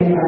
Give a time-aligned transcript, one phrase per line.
[0.00, 0.20] Gracias.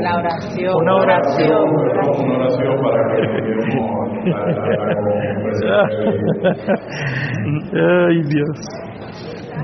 [0.00, 0.74] La oración.
[0.82, 1.68] Una oración.
[1.68, 3.20] una oración para que.
[7.74, 8.58] Ay, Dios.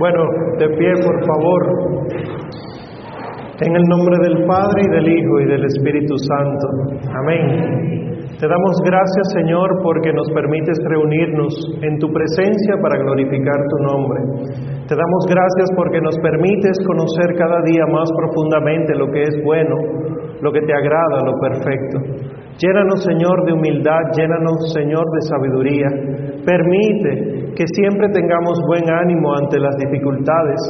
[0.00, 0.22] Bueno,
[0.58, 1.62] de pie, por favor.
[3.60, 6.66] En el nombre del Padre y del Hijo y del Espíritu Santo.
[7.10, 7.98] Amén.
[8.38, 11.50] Te damos gracias, Señor, porque nos permites reunirnos
[11.82, 14.20] en tu presencia para glorificar tu nombre.
[14.86, 19.74] Te damos gracias porque nos permites conocer cada día más profundamente lo que es bueno,
[20.40, 21.98] lo que te agrada, lo perfecto.
[22.62, 25.88] Llénanos, Señor, de humildad, llénanos, Señor, de sabiduría.
[26.46, 30.62] Permite que siempre tengamos buen ánimo ante las dificultades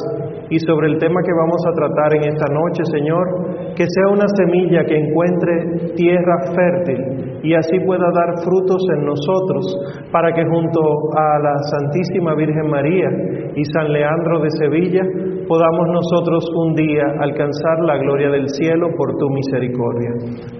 [0.51, 4.27] y sobre el tema que vamos a tratar en esta noche, Señor, que sea una
[4.37, 9.65] semilla que encuentre tierra fértil y así pueda dar frutos en nosotros,
[10.11, 10.81] para que junto
[11.17, 13.09] a la Santísima Virgen María
[13.55, 15.03] y San Leandro de Sevilla
[15.47, 20.11] podamos nosotros un día alcanzar la gloria del cielo por tu misericordia.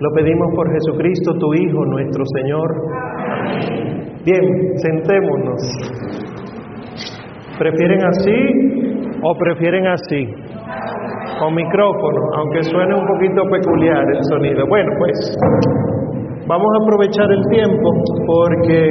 [0.01, 2.69] Lo pedimos por Jesucristo, tu Hijo, nuestro Señor.
[4.25, 4.45] Bien,
[4.77, 5.63] sentémonos.
[7.59, 8.68] ¿Prefieren así
[9.23, 10.27] o prefieren así?
[11.39, 14.67] Con micrófono, aunque suene un poquito peculiar el sonido.
[14.69, 15.37] Bueno, pues
[16.47, 17.91] vamos a aprovechar el tiempo
[18.27, 18.91] porque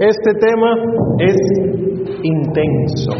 [0.00, 0.74] este tema
[1.18, 1.36] es
[2.22, 3.12] intenso.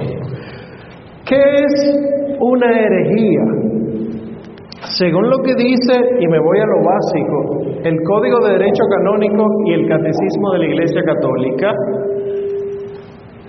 [1.26, 3.62] ¿Qué es una herejía?
[4.98, 9.46] Según lo que dice, y me voy a lo básico, el Código de Derecho Canónico
[9.66, 11.72] y el Catecismo de la Iglesia Católica,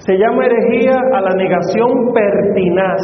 [0.05, 3.01] se llama herejía a la negación pertinaz,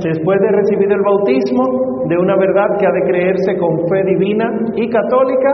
[0.00, 4.48] después de recibir el bautismo, de una verdad que ha de creerse con fe divina
[4.76, 5.50] y católica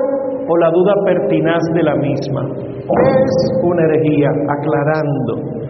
[0.47, 2.43] o la duda pertinaz de la misma.
[2.55, 4.29] ¿Qué es una herejía?
[4.49, 5.63] Aclarando.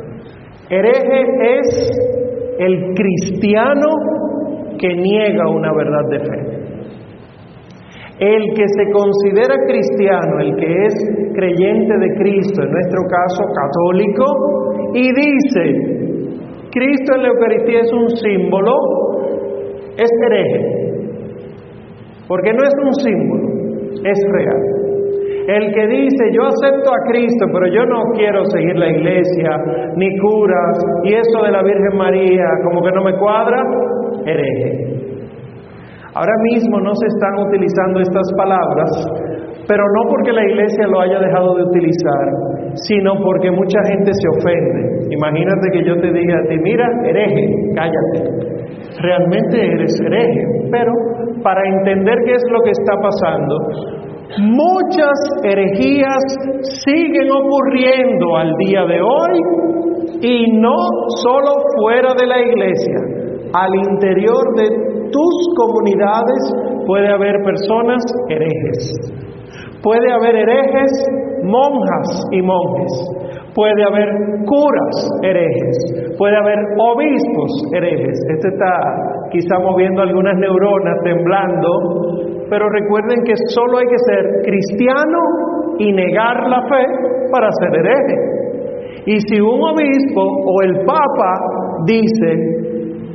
[0.69, 1.91] Hereje es
[2.59, 3.87] el cristiano
[4.79, 6.63] que niega una verdad de fe.
[8.23, 10.95] El que se considera cristiano, el que es
[11.35, 14.25] creyente de Cristo, en nuestro caso católico,
[14.95, 16.31] y dice,
[16.71, 18.77] Cristo en la Eucaristía es un símbolo,
[19.99, 21.03] es hereje,
[22.29, 23.49] porque no es un símbolo,
[24.05, 24.63] es real.
[25.49, 29.51] El que dice, yo acepto a Cristo, pero yo no quiero seguir la iglesia,
[29.97, 33.65] ni curas, y eso de la Virgen María, como que no me cuadra,
[34.25, 34.92] hereje.
[36.15, 38.91] Ahora mismo no se están utilizando estas palabras,
[39.67, 42.27] pero no porque la iglesia lo haya dejado de utilizar,
[42.75, 45.09] sino porque mucha gente se ofende.
[45.11, 48.53] Imagínate que yo te diga a ti, mira, hereje, cállate.
[49.01, 50.93] Realmente eres hereje, pero
[51.43, 53.57] para entender qué es lo que está pasando,
[54.39, 56.23] muchas herejías
[56.85, 59.41] siguen ocurriendo al día de hoy
[60.21, 60.77] y no
[61.23, 62.99] solo fuera de la iglesia,
[63.55, 69.13] al interior de tus comunidades puede haber personas herejes.
[69.83, 70.91] Puede haber herejes,
[71.45, 72.93] monjas y monjes.
[73.55, 74.09] Puede haber
[74.47, 76.17] curas herejes.
[76.17, 78.19] Puede haber obispos herejes.
[78.31, 81.69] Este está quizá moviendo algunas neuronas, temblando.
[82.49, 85.19] Pero recuerden que solo hay que ser cristiano
[85.79, 88.43] y negar la fe para ser hereje.
[89.07, 91.33] Y si un obispo o el papa
[91.87, 92.62] dice,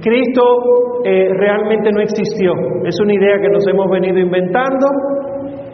[0.07, 0.43] Cristo
[1.03, 2.53] eh, realmente no existió,
[2.85, 4.87] es una idea que nos hemos venido inventando,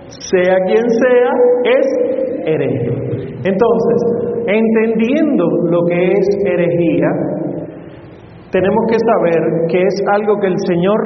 [0.07, 1.31] sea quien sea,
[1.63, 1.87] es
[2.45, 2.89] hereje.
[3.45, 3.99] Entonces,
[4.47, 7.09] entendiendo lo que es herejía,
[8.51, 10.99] tenemos que saber que es algo que el Señor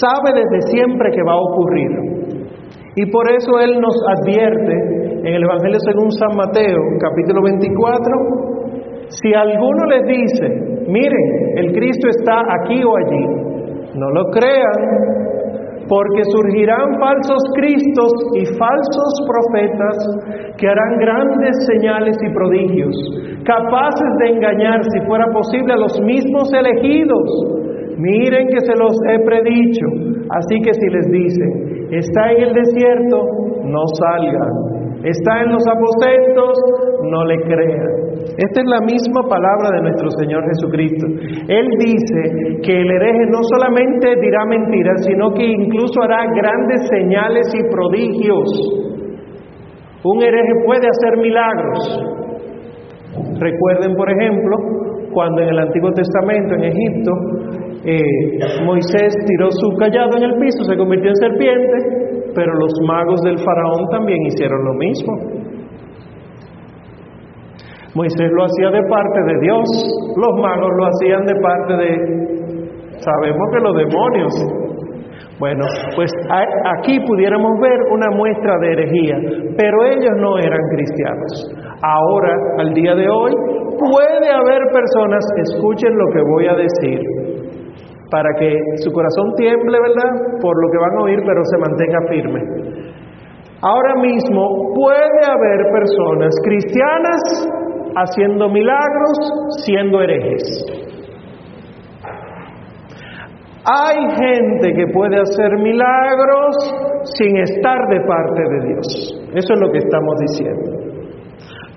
[0.00, 1.90] sabe desde siempre que va a ocurrir.
[2.96, 4.72] Y por eso Él nos advierte
[5.20, 8.55] en el Evangelio según San Mateo, capítulo 24,
[9.08, 10.46] si alguno les dice,
[10.88, 13.26] miren, el Cristo está aquí o allí,
[13.94, 15.26] no lo crean,
[15.88, 19.96] porque surgirán falsos cristos y falsos profetas
[20.58, 22.96] que harán grandes señales y prodigios,
[23.44, 27.56] capaces de engañar, si fuera posible, a los mismos elegidos.
[27.98, 29.86] Miren que se los he predicho.
[30.28, 33.22] Así que si les dicen, está en el desierto,
[33.64, 34.75] no salgan.
[35.06, 36.50] Está en los aposentos,
[37.10, 38.06] no le crean.
[38.36, 41.06] Esta es la misma palabra de nuestro Señor Jesucristo.
[41.46, 47.46] Él dice que el hereje no solamente dirá mentiras, sino que incluso hará grandes señales
[47.54, 48.50] y prodigios.
[50.02, 52.16] Un hereje puede hacer milagros.
[53.38, 54.56] Recuerden, por ejemplo,
[55.12, 57.12] cuando en el Antiguo Testamento, en Egipto,
[57.84, 62.05] eh, Moisés tiró su callado en el piso, se convirtió en serpiente,
[62.36, 65.12] pero los magos del faraón también hicieron lo mismo.
[67.94, 69.64] Moisés lo hacía de parte de Dios,
[70.16, 74.34] los magos lo hacían de parte de, sabemos que los demonios.
[75.38, 76.10] Bueno, pues
[76.78, 79.16] aquí pudiéramos ver una muestra de herejía,
[79.56, 81.56] pero ellos no eran cristianos.
[81.82, 83.32] Ahora, al día de hoy,
[83.78, 87.00] puede haber personas, escuchen lo que voy a decir,
[88.10, 88.54] para que
[88.84, 90.40] su corazón tiemble, ¿verdad?
[90.40, 92.40] Por lo que van a oír, pero se mantenga firme.
[93.62, 97.48] Ahora mismo puede haber personas cristianas
[97.96, 99.18] haciendo milagros,
[99.64, 100.64] siendo herejes.
[103.64, 106.54] Hay gente que puede hacer milagros
[107.18, 109.28] sin estar de parte de Dios.
[109.34, 110.86] Eso es lo que estamos diciendo.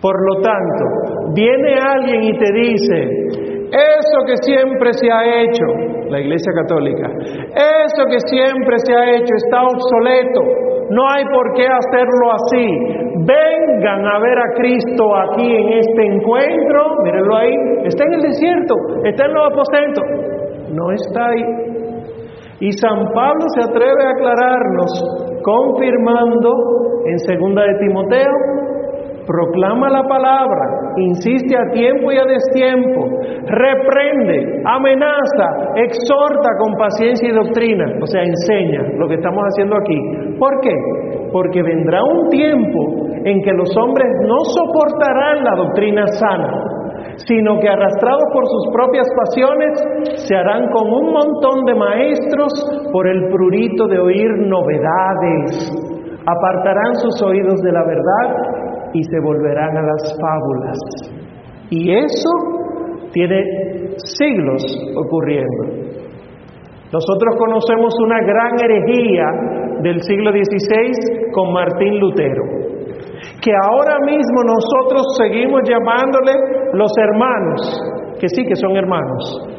[0.02, 5.66] Por lo tanto, viene alguien y te dice, eso que siempre se ha hecho,
[6.10, 7.08] la Iglesia Católica,
[7.54, 10.42] eso que siempre se ha hecho está obsoleto,
[10.90, 12.66] no hay por qué hacerlo así.
[13.26, 17.54] Vengan a ver a Cristo aquí en este encuentro, mírenlo ahí,
[17.86, 18.76] está en el desierto,
[19.06, 20.04] está en los aposentos,
[20.74, 21.44] no está ahí.
[22.62, 26.50] Y San Pablo se atreve a aclararnos, confirmando
[27.06, 28.32] en segunda de Timoteo
[29.30, 33.06] proclama la palabra, insiste a tiempo y a destiempo,
[33.46, 40.36] reprende, amenaza, exhorta con paciencia y doctrina, o sea, enseña lo que estamos haciendo aquí.
[40.40, 40.74] ¿Por qué?
[41.32, 46.50] Porque vendrá un tiempo en que los hombres no soportarán la doctrina sana,
[47.28, 52.50] sino que arrastrados por sus propias pasiones se harán con un montón de maestros
[52.92, 55.72] por el prurito de oír novedades,
[56.26, 58.60] apartarán sus oídos de la verdad
[58.94, 60.78] y se volverán a las fábulas.
[61.70, 62.30] Y eso
[63.12, 63.44] tiene
[63.98, 64.64] siglos
[64.96, 65.90] ocurriendo.
[66.92, 69.26] Nosotros conocemos una gran herejía
[69.82, 72.44] del siglo XVI con Martín Lutero,
[73.42, 76.34] que ahora mismo nosotros seguimos llamándole
[76.74, 79.50] los hermanos, que sí que son hermanos,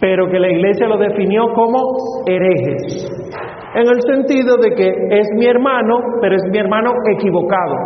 [0.00, 1.78] pero que la iglesia lo definió como
[2.26, 3.06] herejes,
[3.74, 7.76] en el sentido de que es mi hermano, pero es mi hermano equivocado,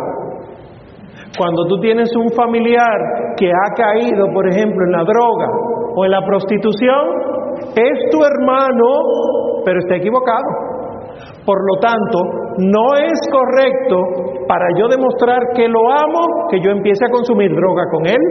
[1.37, 5.47] cuando tú tienes un familiar que ha caído, por ejemplo, en la droga
[5.95, 7.33] o en la prostitución,
[7.75, 10.45] es tu hermano, pero está equivocado.
[11.45, 12.19] Por lo tanto,
[12.59, 17.83] no es correcto para yo demostrar que lo amo que yo empiece a consumir droga
[17.91, 18.21] con él.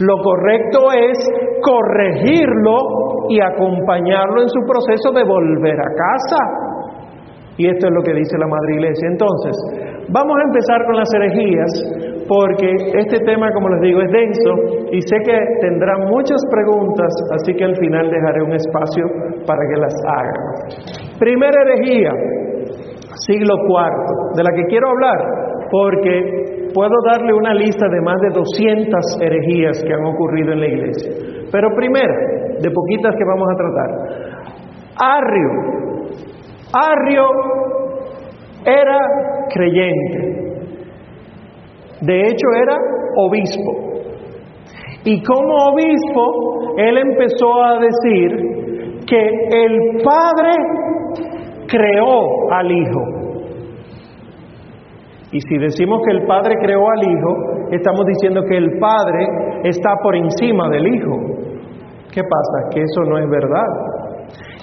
[0.00, 1.18] Lo correcto es
[1.62, 2.76] corregirlo
[3.28, 6.36] y acompañarlo en su proceso de volver a casa.
[7.56, 9.08] Y esto es lo que dice la Madre Iglesia.
[9.10, 9.56] Entonces,
[10.08, 11.72] Vamos a empezar con las herejías,
[12.28, 17.52] porque este tema, como les digo, es denso y sé que tendrán muchas preguntas, así
[17.54, 19.04] que al final dejaré un espacio
[19.46, 21.18] para que las hagan.
[21.18, 22.10] Primera herejía,
[23.26, 25.18] siglo IV, de la que quiero hablar,
[25.70, 30.66] porque puedo darle una lista de más de 200 herejías que han ocurrido en la
[30.68, 31.12] iglesia.
[31.50, 32.14] Pero primera,
[32.62, 33.90] de poquitas que vamos a tratar.
[34.98, 35.50] Arrio.
[36.72, 37.24] Arrio
[38.66, 38.98] era
[39.52, 40.36] creyente.
[42.00, 42.76] De hecho, era
[43.16, 43.86] obispo.
[45.04, 49.28] Y como obispo, él empezó a decir que
[49.64, 50.52] el Padre
[51.68, 53.16] creó al Hijo.
[55.32, 59.26] Y si decimos que el Padre creó al Hijo, estamos diciendo que el Padre
[59.64, 61.16] está por encima del Hijo.
[62.12, 62.68] ¿Qué pasa?
[62.72, 64.05] Que eso no es verdad.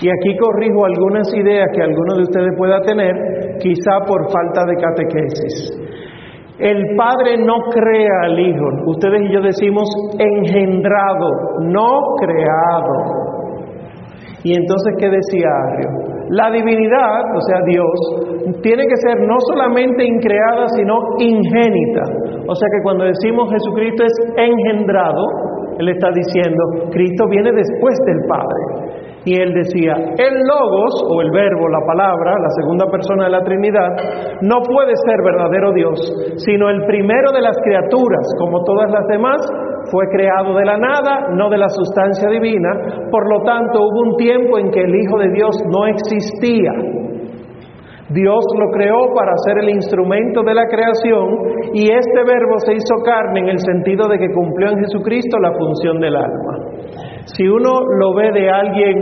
[0.02, 3.14] Y aquí corrijo algunas ideas que alguno de ustedes pueda tener,
[3.60, 5.84] quizá por falta de catequesis.
[6.60, 8.66] El Padre no crea al Hijo.
[8.88, 9.88] Ustedes y yo decimos
[10.20, 11.30] engendrado,
[11.62, 13.34] no creado.
[14.44, 16.14] Y entonces, ¿qué decía Arrio?
[16.30, 22.04] La divinidad, o sea, Dios, tiene que ser no solamente increada, sino ingénita.
[22.48, 25.24] O sea que cuando decimos Jesucristo es engendrado,
[25.80, 28.93] Él está diciendo, Cristo viene después del Padre.
[29.26, 33.44] Y él decía, el logos, o el verbo, la palabra, la segunda persona de la
[33.44, 33.96] Trinidad,
[34.42, 36.00] no puede ser verdadero Dios,
[36.44, 39.40] sino el primero de las criaturas, como todas las demás,
[39.92, 44.18] fue creado de la nada, no de la sustancia divina, por lo tanto hubo un
[44.18, 46.72] tiempo en que el Hijo de Dios no existía.
[48.10, 53.02] Dios lo creó para ser el instrumento de la creación y este verbo se hizo
[53.04, 56.58] carne en el sentido de que cumplió en Jesucristo la función del alma.
[57.26, 59.00] Si uno lo ve de alguien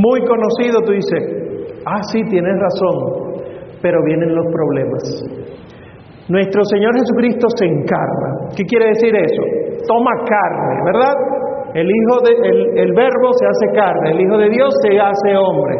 [0.00, 1.22] muy conocido, tú dices,
[1.86, 3.40] ah, sí, tienes razón,
[3.80, 5.02] pero vienen los problemas.
[6.28, 8.52] Nuestro Señor Jesucristo se encarna.
[8.56, 9.42] ¿Qué quiere decir eso?
[9.88, 11.14] Toma carne, ¿verdad?
[11.74, 15.36] El hijo de, el, el verbo se hace carne, el hijo de Dios se hace
[15.36, 15.74] hombre.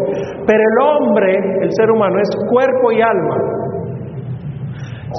[0.46, 3.36] Pero el hombre, el ser humano, es cuerpo y alma.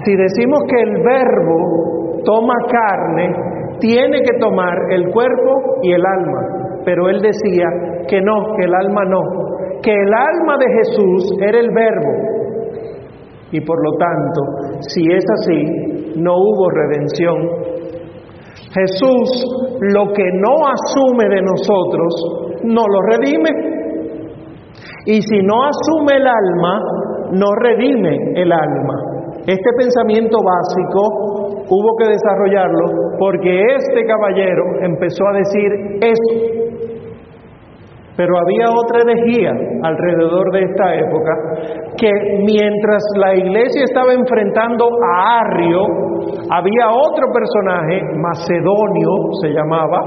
[0.03, 3.29] Si decimos que el verbo toma carne,
[3.79, 6.62] tiene que tomar el cuerpo y el alma.
[6.85, 7.67] Pero él decía
[8.07, 9.21] que no, que el alma no,
[9.81, 12.33] que el alma de Jesús era el verbo.
[13.51, 17.73] Y por lo tanto, si es así, no hubo redención.
[18.73, 19.45] Jesús
[19.93, 23.49] lo que no asume de nosotros, no lo redime.
[25.05, 26.79] Y si no asume el alma,
[27.31, 29.13] no redime el alma.
[29.45, 32.85] Este pensamiento básico hubo que desarrollarlo
[33.19, 35.71] porque este caballero empezó a decir
[36.01, 36.72] eso.
[38.15, 39.51] Pero había otra herejía
[39.81, 41.33] alrededor de esta época
[41.97, 42.09] que
[42.45, 45.81] mientras la iglesia estaba enfrentando a Arrio,
[46.51, 49.09] había otro personaje, Macedonio
[49.41, 49.99] se llamaba,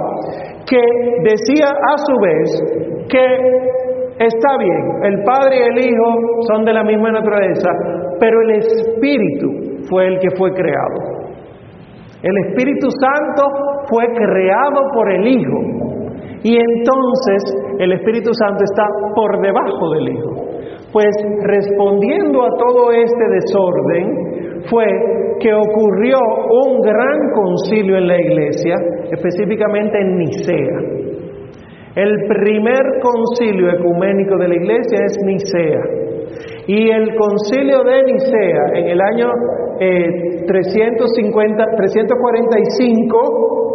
[0.69, 0.81] que
[1.25, 6.15] decía a su vez que está bien, el Padre y el Hijo
[6.49, 7.71] son de la misma naturaleza,
[8.21, 11.17] pero el Espíritu fue el que fue creado.
[12.23, 13.43] El Espíritu Santo
[13.89, 15.96] fue creado por el Hijo.
[16.43, 17.43] Y entonces
[17.79, 20.47] el Espíritu Santo está por debajo del Hijo.
[20.93, 24.87] Pues respondiendo a todo este desorden fue
[25.41, 26.17] que ocurrió
[26.51, 28.77] un gran concilio en la iglesia,
[29.11, 30.79] específicamente en Nicea.
[31.97, 35.83] El primer concilio ecuménico de la iglesia es Nicea.
[36.67, 39.29] Y el concilio de Nicea en el año
[39.81, 43.66] eh, 350, 345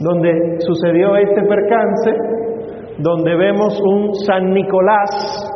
[0.00, 2.10] donde sucedió este percance,
[2.98, 5.46] donde vemos un San Nicolás,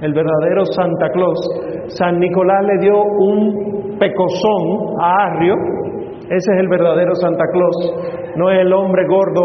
[0.00, 1.38] el verdadero Santa Claus.
[1.88, 5.54] San Nicolás le dio un pecozón a Arrio,
[6.30, 7.94] ese es el verdadero Santa Claus,
[8.36, 9.42] no es el hombre gordo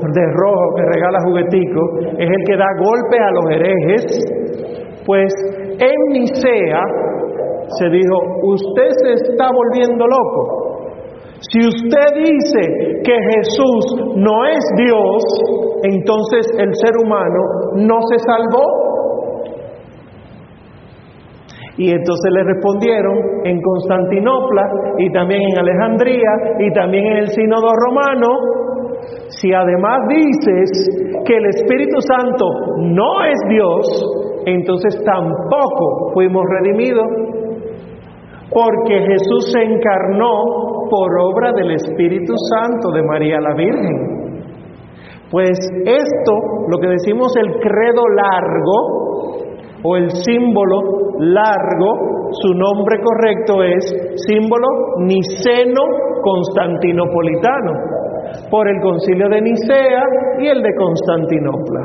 [0.00, 4.04] de rojo que regala jugueticos, es el que da golpe a los herejes.
[5.04, 5.32] Pues
[5.80, 6.82] en Nicea
[7.78, 10.67] se dijo, usted se está volviendo loco.
[11.40, 15.22] Si usted dice que Jesús no es Dios,
[15.84, 17.40] entonces el ser humano
[17.76, 18.88] no se salvó.
[21.76, 24.62] Y entonces le respondieron en Constantinopla
[24.98, 28.28] y también en Alejandría y también en el sínodo romano,
[29.28, 32.46] si además dices que el Espíritu Santo
[32.78, 37.06] no es Dios, entonces tampoco fuimos redimidos,
[38.50, 44.18] porque Jesús se encarnó por obra del Espíritu Santo de María la Virgen.
[45.30, 46.32] Pues esto,
[46.68, 49.38] lo que decimos el credo largo
[49.82, 50.80] o el símbolo
[51.18, 53.84] largo, su nombre correcto es
[54.26, 54.66] símbolo
[55.00, 55.82] niceno
[56.22, 57.72] constantinopolitano,
[58.50, 60.02] por el concilio de Nicea
[60.40, 61.80] y el de Constantinopla.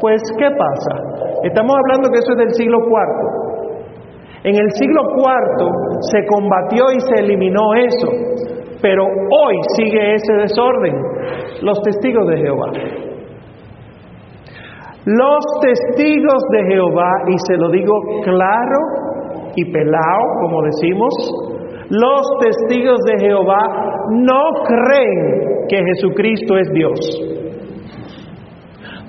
[0.00, 1.24] Pues, ¿qué pasa?
[1.42, 3.43] Estamos hablando que eso es del siglo IV.
[4.44, 5.72] En el siglo IV
[6.12, 8.08] se combatió y se eliminó eso,
[8.82, 10.94] pero hoy sigue ese desorden.
[11.62, 12.70] Los testigos de Jehová.
[15.06, 18.78] Los testigos de Jehová, y se lo digo claro
[19.56, 21.14] y pelao, como decimos,
[21.88, 23.66] los testigos de Jehová
[24.10, 27.00] no creen que Jesucristo es Dios.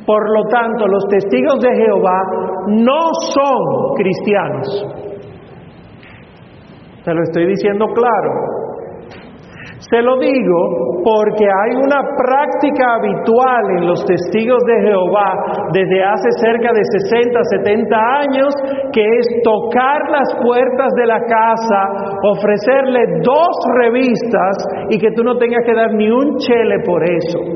[0.05, 2.21] Por lo tanto, los testigos de Jehová
[2.67, 5.04] no son cristianos.
[7.05, 8.65] Se lo estoy diciendo claro.
[9.77, 16.29] Se lo digo porque hay una práctica habitual en los testigos de Jehová desde hace
[16.41, 18.49] cerca de 60, 70 años,
[18.91, 24.57] que es tocar las puertas de la casa, ofrecerle dos revistas
[24.89, 27.54] y que tú no tengas que dar ni un chele por eso.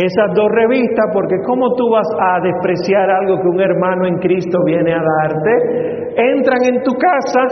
[0.00, 4.56] Esas dos revistas, porque ¿cómo tú vas a despreciar algo que un hermano en Cristo
[4.64, 6.14] viene a darte?
[6.16, 7.44] Entran en tu casa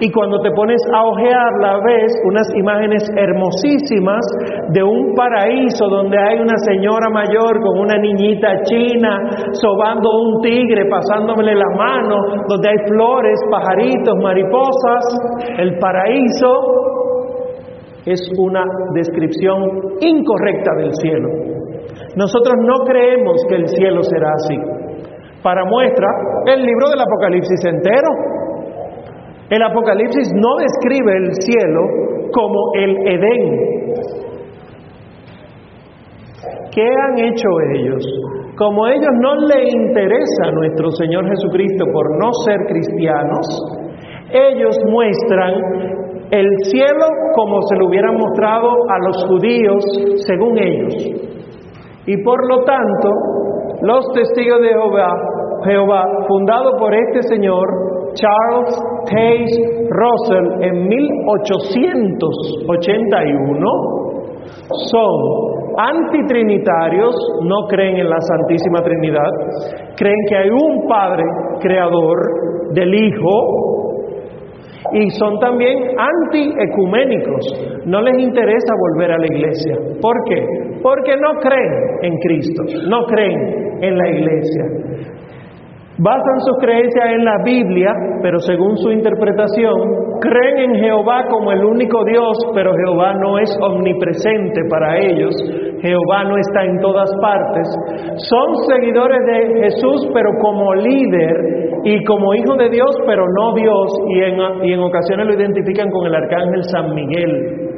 [0.00, 4.20] y cuando te pones a ojearla ves unas imágenes hermosísimas
[4.68, 10.84] de un paraíso donde hay una señora mayor con una niñita china sobando un tigre,
[10.90, 12.16] pasándole la mano,
[12.48, 15.04] donde hay flores, pajaritos, mariposas.
[15.56, 16.48] El paraíso
[18.04, 18.62] es una
[18.94, 19.62] descripción
[20.00, 21.61] incorrecta del cielo.
[22.16, 24.56] Nosotros no creemos que el cielo será así.
[25.42, 26.06] Para muestra,
[26.46, 28.08] el libro del Apocalipsis entero.
[29.50, 31.80] El Apocalipsis no describe el cielo
[32.32, 33.72] como el Edén.
[36.72, 38.04] ¿Qué han hecho ellos?
[38.56, 43.46] Como ellos no le interesa a nuestro Señor Jesucristo por no ser cristianos,
[44.32, 45.54] ellos muestran
[46.30, 49.84] el cielo como se lo hubieran mostrado a los judíos
[50.26, 51.41] según ellos.
[52.06, 53.10] Y por lo tanto,
[53.82, 55.12] los testigos de Jehová,
[55.64, 57.68] Jehová fundado por este señor,
[58.14, 58.74] Charles
[59.06, 63.66] Taze Russell, en 1881,
[64.90, 69.30] son antitrinitarios, no creen en la Santísima Trinidad,
[69.96, 71.24] creen que hay un Padre
[71.60, 72.18] creador
[72.72, 73.72] del Hijo
[74.92, 77.86] y son también antiecuménicos.
[77.86, 79.76] No les interesa volver a la iglesia.
[80.00, 80.44] ¿Por qué?
[80.82, 81.72] Porque no creen
[82.02, 84.64] en Cristo, no creen en la iglesia.
[85.98, 89.74] Basan sus creencias en la Biblia, pero según su interpretación,
[90.20, 95.30] creen en Jehová como el único Dios, pero Jehová no es omnipresente para ellos,
[95.82, 97.68] Jehová no está en todas partes.
[98.16, 103.92] Son seguidores de Jesús, pero como líder y como hijo de Dios, pero no Dios,
[104.08, 107.68] y en, y en ocasiones lo identifican con el arcángel San Miguel.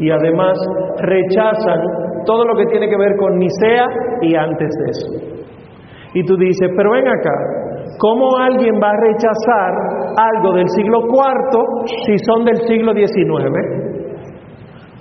[0.00, 0.58] Y además
[0.98, 1.80] rechazan
[2.24, 3.86] todo lo que tiene que ver con Nicea
[4.22, 5.32] y antes de eso.
[6.14, 7.34] Y tú dices, pero ven acá,
[7.98, 9.72] ¿cómo alguien va a rechazar
[10.36, 13.92] algo del siglo IV si son del siglo XIX?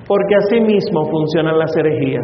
[0.08, 2.24] Porque así mismo funcionan las herejías.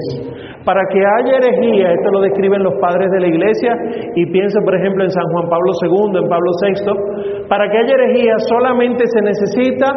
[0.66, 3.72] Para que haya herejía, esto lo describen los padres de la iglesia,
[4.16, 7.94] y pienso por ejemplo en San Juan Pablo II, en Pablo VI, para que haya
[7.94, 9.88] herejía solamente se necesita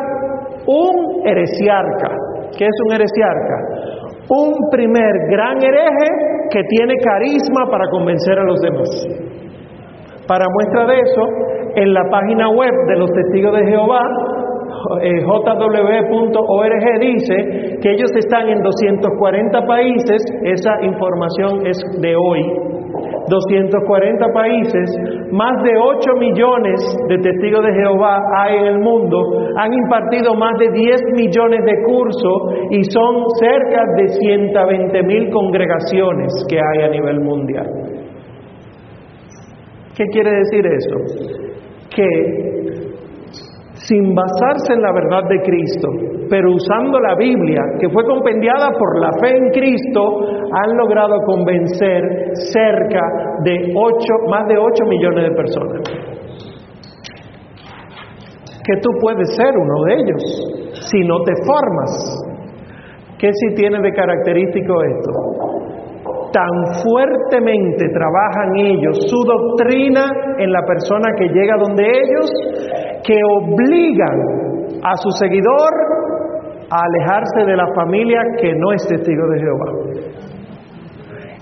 [0.66, 2.14] un heresiarca.
[2.57, 3.57] ¿Qué es un heresiarca?
[4.30, 6.08] Un primer gran hereje
[6.50, 8.88] que tiene carisma para convencer a los demás.
[10.26, 11.22] Para muestra de eso,
[11.75, 14.39] en la página web de los testigos de Jehová, eh,
[15.26, 17.34] jw.org dice
[17.82, 22.42] que ellos están en 240 países, esa información es de hoy,
[23.28, 24.90] 240 países,
[25.30, 29.18] más de 8 millones de testigos de Jehová hay en el mundo,
[29.56, 36.32] han impartido más de 10 millones de cursos y son cerca de 120 mil congregaciones
[36.49, 37.66] que hay a nivel mundial.
[39.96, 40.96] ¿Qué quiere decir eso?
[41.94, 42.60] Que
[43.87, 45.88] sin basarse en la verdad de Cristo,
[46.28, 50.20] pero usando la Biblia, que fue compendiada por la fe en Cristo,
[50.52, 52.02] han logrado convencer
[52.52, 53.00] cerca
[53.44, 55.83] de ocho, más de 8 millones de personas.
[58.62, 62.26] Que tú puedes ser uno de ellos si no te formas.
[63.18, 65.11] ¿Qué si tiene de característico esto?
[66.33, 70.05] Tan fuertemente trabajan ellos su doctrina
[70.38, 72.31] en la persona que llega donde ellos
[73.11, 74.18] que obligan
[74.87, 75.73] a su seguidor
[76.70, 79.70] a alejarse de la familia que no es testigo de Jehová.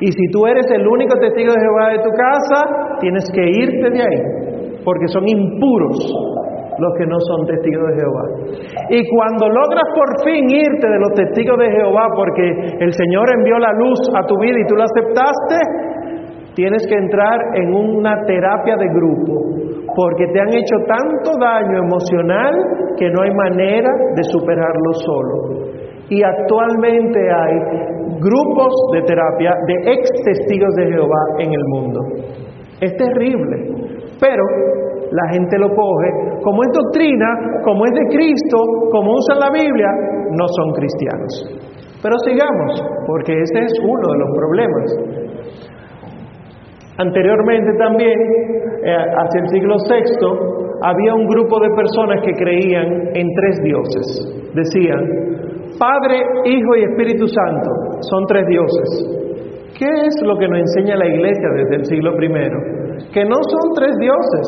[0.00, 3.90] Y si tú eres el único testigo de Jehová de tu casa, tienes que irte
[3.90, 5.98] de ahí, porque son impuros
[6.78, 8.24] los que no son testigos de Jehová.
[8.88, 12.48] Y cuando logras por fin irte de los testigos de Jehová, porque
[12.80, 15.58] el Señor envió la luz a tu vida y tú la aceptaste,
[16.54, 22.54] tienes que entrar en una terapia de grupo porque te han hecho tanto daño emocional
[22.96, 25.34] que no hay manera de superarlo solo.
[26.08, 27.58] Y actualmente hay
[28.22, 32.00] grupos de terapia de ex testigos de Jehová en el mundo.
[32.80, 33.74] Es terrible,
[34.20, 34.44] pero
[35.10, 36.10] la gente lo coge
[36.44, 37.26] como es doctrina,
[37.64, 38.58] como es de Cristo,
[38.92, 39.88] como usa la Biblia,
[40.30, 41.58] no son cristianos.
[42.00, 45.27] Pero sigamos, porque ese es uno de los problemas.
[46.98, 48.18] Anteriormente también,
[48.82, 54.50] eh, hacia el siglo VI, había un grupo de personas que creían en tres dioses.
[54.54, 55.28] Decían,
[55.78, 59.18] Padre, Hijo y Espíritu Santo son tres dioses.
[59.78, 63.12] ¿Qué es lo que nos enseña la iglesia desde el siglo I?
[63.12, 64.46] Que no son tres dioses,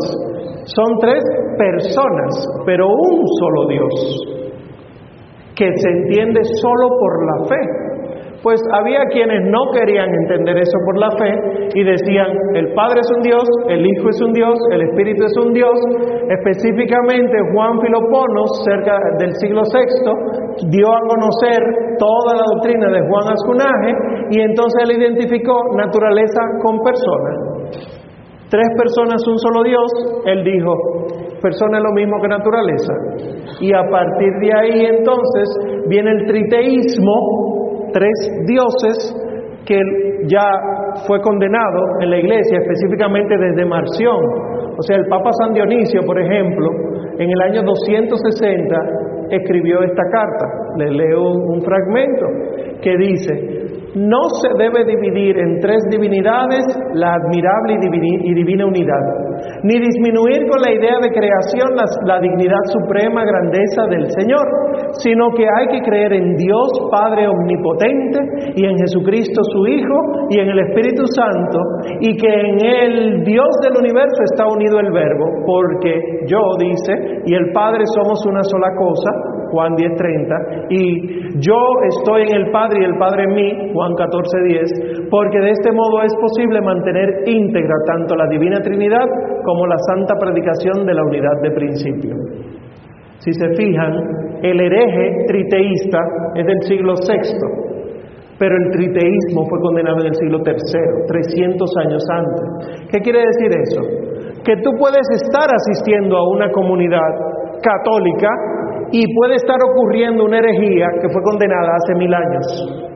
[0.64, 1.22] son tres
[1.56, 3.94] personas, pero un solo Dios,
[5.54, 7.79] que se entiende solo por la fe.
[8.42, 13.10] Pues había quienes no querían entender eso por la fe y decían, el Padre es
[13.16, 15.76] un Dios, el Hijo es un Dios, el Espíritu es un Dios.
[16.40, 21.60] Específicamente Juan Filoponos, cerca del siglo VI, dio a conocer
[21.98, 23.92] toda la doctrina de Juan Ascunaje
[24.30, 27.50] y entonces él identificó naturaleza con persona.
[28.48, 29.86] Tres personas, un solo Dios,
[30.24, 30.74] él dijo,
[31.40, 32.94] persona es lo mismo que naturaleza.
[33.60, 35.46] Y a partir de ahí entonces
[35.88, 37.59] viene el triteísmo,
[37.92, 38.12] tres
[38.46, 39.14] dioses
[39.66, 39.78] que
[40.26, 40.48] ya
[41.06, 44.18] fue condenado en la iglesia, específicamente desde Marción.
[44.76, 46.70] O sea, el Papa San Dionisio, por ejemplo,
[47.18, 48.76] en el año 260
[49.30, 50.46] escribió esta carta.
[50.76, 52.26] Le leo un fragmento
[52.82, 53.59] que dice,
[53.94, 57.78] no se debe dividir en tres divinidades la admirable
[58.24, 59.30] y divina unidad
[59.62, 64.44] ni disminuir con la idea de creación la, dignidad suprema, grandeza del Señor,
[65.00, 70.40] sino que hay que creer en Dios Padre Omnipotente y en Jesucristo su Hijo y
[70.40, 71.58] en el Espíritu Santo
[72.00, 76.92] y que en el Dios del universo está unido el Verbo, porque yo, dice,
[77.26, 79.10] y el Padre somos una sola cosa,
[79.50, 81.58] Juan 10:30, y yo
[81.90, 86.02] estoy en el Padre y el Padre en mí, Juan 14:10, porque de este modo
[86.02, 89.06] es posible mantener íntegra tanto la Divina Trinidad
[89.44, 92.14] como la santa predicación de la unidad de principio.
[93.18, 93.92] Si se fijan,
[94.42, 95.98] el hereje triteísta
[96.34, 97.60] es del siglo VI,
[98.38, 100.54] pero el triteísmo fue condenado en el siglo III,
[101.06, 102.88] 300 años antes.
[102.90, 103.82] ¿Qué quiere decir eso?
[104.42, 107.12] Que tú puedes estar asistiendo a una comunidad
[107.62, 108.28] católica
[108.92, 112.90] y puede estar ocurriendo una herejía que fue condenada hace mil años.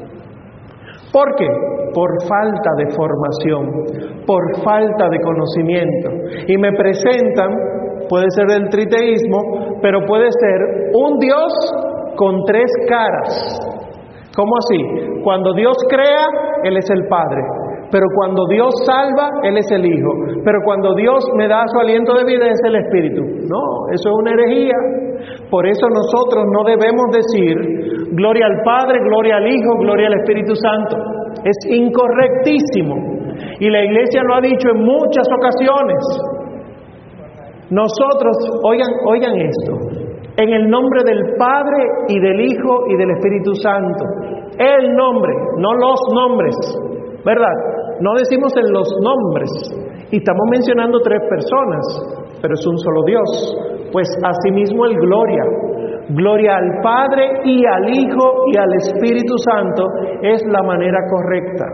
[1.12, 1.46] ¿Por qué?
[1.94, 6.10] Por falta de formación, por falta de conocimiento.
[6.48, 7.54] Y me presentan,
[8.08, 11.52] puede ser del triteísmo, pero puede ser un Dios
[12.16, 13.60] con tres caras.
[14.34, 15.20] ¿Cómo así?
[15.22, 16.26] Cuando Dios crea,
[16.64, 17.42] Él es el Padre.
[17.94, 20.10] Pero cuando Dios salva, Él es el Hijo.
[20.42, 23.22] Pero cuando Dios me da su aliento de vida, es el Espíritu.
[23.46, 24.74] No, eso es una herejía.
[25.48, 27.54] Por eso nosotros no debemos decir
[28.10, 30.96] gloria al Padre, gloria al Hijo, gloria al Espíritu Santo.
[31.44, 32.96] Es incorrectísimo.
[33.60, 36.02] Y la iglesia lo ha dicho en muchas ocasiones.
[37.70, 39.72] Nosotros, oigan, oigan esto,
[40.36, 41.78] en el nombre del Padre
[42.08, 44.04] y del Hijo y del Espíritu Santo.
[44.58, 46.56] El nombre, no los nombres,
[47.24, 47.73] ¿verdad?
[48.00, 49.50] No decimos en los nombres.
[50.10, 51.84] Y estamos mencionando tres personas,
[52.40, 53.90] pero es un solo Dios.
[53.92, 55.44] Pues asimismo el gloria.
[56.10, 59.86] Gloria al Padre y al Hijo y al Espíritu Santo
[60.22, 61.64] es la manera correcta.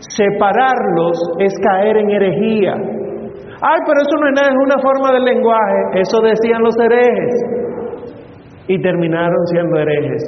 [0.00, 2.74] Separarlos es caer en herejía.
[3.60, 6.00] Ay, pero eso no es nada, es una forma del lenguaje.
[6.00, 7.67] Eso decían los herejes.
[8.68, 10.22] Y terminaron siendo herejes.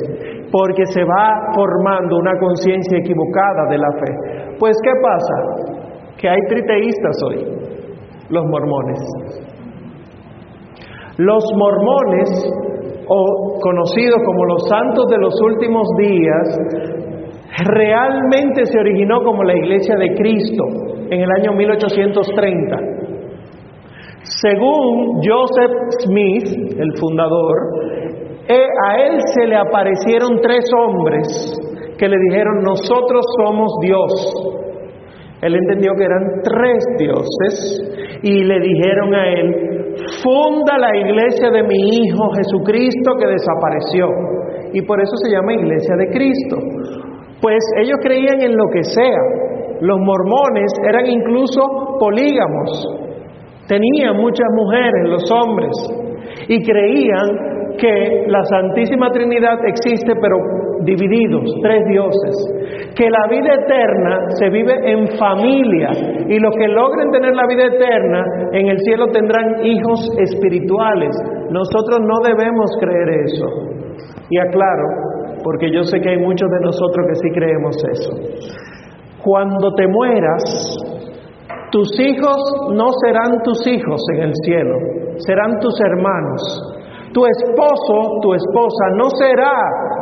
[0.50, 4.57] Porque se va formando una conciencia equivocada de la fe.
[4.59, 5.76] Pues, ¿qué pasa?
[6.16, 7.44] Que hay triteístas hoy,
[8.31, 9.00] los mormones.
[11.18, 12.29] Los mormones,
[13.07, 16.59] o conocidos como los santos de los últimos días,
[17.66, 20.64] realmente se originó como la iglesia de Cristo
[21.11, 22.76] en el año 1830.
[24.22, 25.72] Según Joseph
[26.05, 27.57] Smith, el fundador,
[28.48, 31.61] a él se le aparecieron tres hombres
[31.98, 34.61] que le dijeron, nosotros somos Dios.
[35.42, 39.70] Él entendió que eran tres dioses y le dijeron a él,
[40.22, 44.09] funda la iglesia de mi Hijo Jesucristo que desapareció.
[44.72, 46.57] Y por eso se llama iglesia de Cristo.
[47.40, 49.22] Pues ellos creían en lo que sea.
[49.81, 51.61] Los mormones eran incluso
[51.98, 52.87] polígamos.
[53.66, 55.70] Tenían muchas mujeres, los hombres.
[56.48, 60.37] Y creían que la Santísima Trinidad existe pero
[60.85, 65.90] divididos, tres dioses, que la vida eterna se vive en familia
[66.29, 71.16] y los que logren tener la vida eterna en el cielo tendrán hijos espirituales.
[71.51, 73.47] Nosotros no debemos creer eso.
[74.31, 78.11] Y aclaro, porque yo sé que hay muchos de nosotros que sí creemos eso.
[79.23, 80.79] Cuando te mueras,
[81.71, 82.37] tus hijos
[82.75, 84.77] no serán tus hijos en el cielo,
[85.19, 86.80] serán tus hermanos.
[87.12, 89.59] Tu esposo, tu esposa no será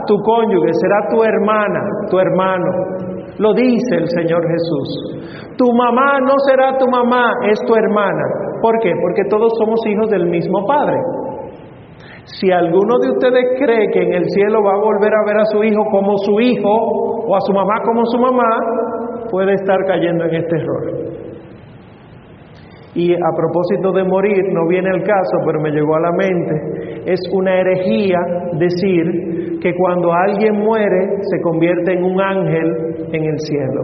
[0.07, 2.71] tu cónyuge, será tu hermana, tu hermano.
[3.39, 5.49] Lo dice el Señor Jesús.
[5.57, 8.25] Tu mamá no será tu mamá, es tu hermana.
[8.61, 8.93] ¿Por qué?
[9.01, 10.97] Porque todos somos hijos del mismo Padre.
[12.25, 15.45] Si alguno de ustedes cree que en el cielo va a volver a ver a
[15.47, 16.69] su hijo como su hijo
[17.27, 18.51] o a su mamá como su mamá,
[19.31, 21.08] puede estar cayendo en este error.
[22.99, 27.13] Y a propósito de morir, no viene el caso, pero me llegó a la mente,
[27.13, 28.19] es una herejía
[28.59, 33.83] decir que cuando alguien muere se convierte en un ángel en el cielo.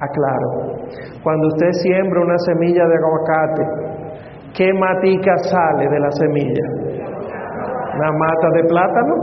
[0.00, 0.82] Aclaro,
[1.22, 3.62] cuando usted siembra una semilla de aguacate,
[4.56, 6.66] ¿qué matica sale de la semilla?
[7.94, 9.14] ¿Una mata de plátano?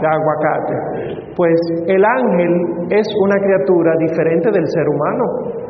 [0.00, 1.32] De aguacate.
[1.36, 2.50] Pues el ángel
[2.88, 5.61] es una criatura diferente del ser humano.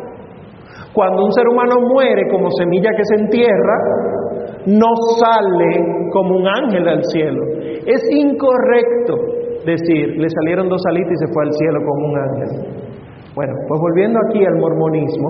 [0.95, 3.77] Cuando un ser humano muere como semilla que se entierra,
[4.67, 7.41] no sale como un ángel al cielo.
[7.87, 9.15] Es incorrecto
[9.65, 12.49] decir, le salieron dos alitas y se fue al cielo como un ángel.
[13.35, 15.29] Bueno, pues volviendo aquí al mormonismo,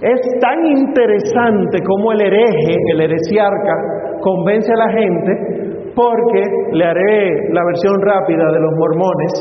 [0.00, 3.74] es tan interesante como el hereje, el heresiarca,
[4.20, 6.42] convence a la gente, porque
[6.72, 9.32] le haré la versión rápida de los mormones.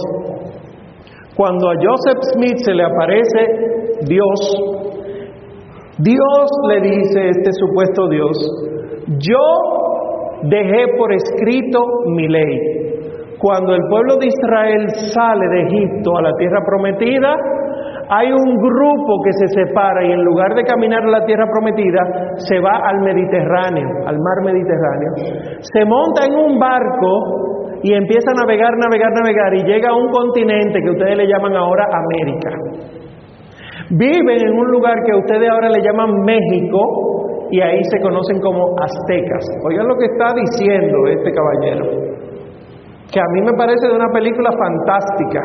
[1.35, 4.84] Cuando a Joseph Smith se le aparece Dios
[5.99, 8.37] Dios le dice, este supuesto Dios,
[9.07, 9.45] yo
[10.43, 12.75] dejé por escrito mi ley.
[13.39, 17.35] Cuando el pueblo de Israel sale de Egipto a la tierra prometida,
[18.09, 22.35] hay un grupo que se separa y en lugar de caminar a la tierra prometida,
[22.37, 25.11] se va al Mediterráneo, al mar Mediterráneo.
[25.61, 30.09] Se monta en un barco y empieza a navegar, navegar, navegar y llega a un
[30.09, 32.49] continente que ustedes le llaman ahora América.
[33.91, 36.79] Viven en un lugar que ustedes ahora le llaman México
[37.51, 39.45] y ahí se conocen como aztecas.
[39.67, 41.85] Oigan lo que está diciendo este caballero,
[43.11, 45.41] que a mí me parece de una película fantástica,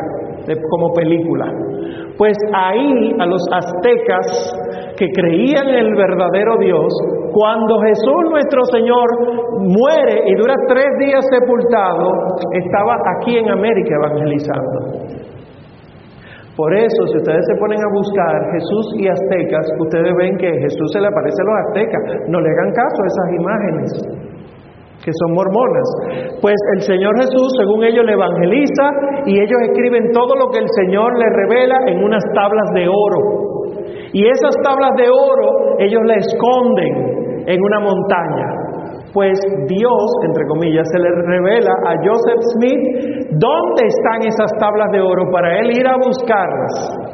[0.69, 1.45] como película.
[2.17, 4.53] Pues ahí a los aztecas
[4.97, 6.91] que creían en el verdadero Dios,
[7.31, 9.07] cuando Jesús nuestro Señor
[9.59, 12.11] muere y dura tres días sepultado,
[12.53, 15.20] estaba aquí en América evangelizando.
[16.61, 20.93] Por eso, si ustedes se ponen a buscar Jesús y aztecas, ustedes ven que Jesús
[20.93, 22.01] se le aparece a los aztecas.
[22.29, 23.89] No le hagan caso a esas imágenes
[25.01, 26.37] que son mormonas.
[26.37, 28.85] Pues el Señor Jesús, según ellos, le evangeliza
[29.25, 33.81] y ellos escriben todo lo que el Señor le revela en unas tablas de oro.
[34.13, 38.60] Y esas tablas de oro ellos le esconden en una montaña.
[39.13, 45.01] Pues Dios, entre comillas, se le revela a Joseph Smith dónde están esas tablas de
[45.01, 47.11] oro para él ir a buscarlas.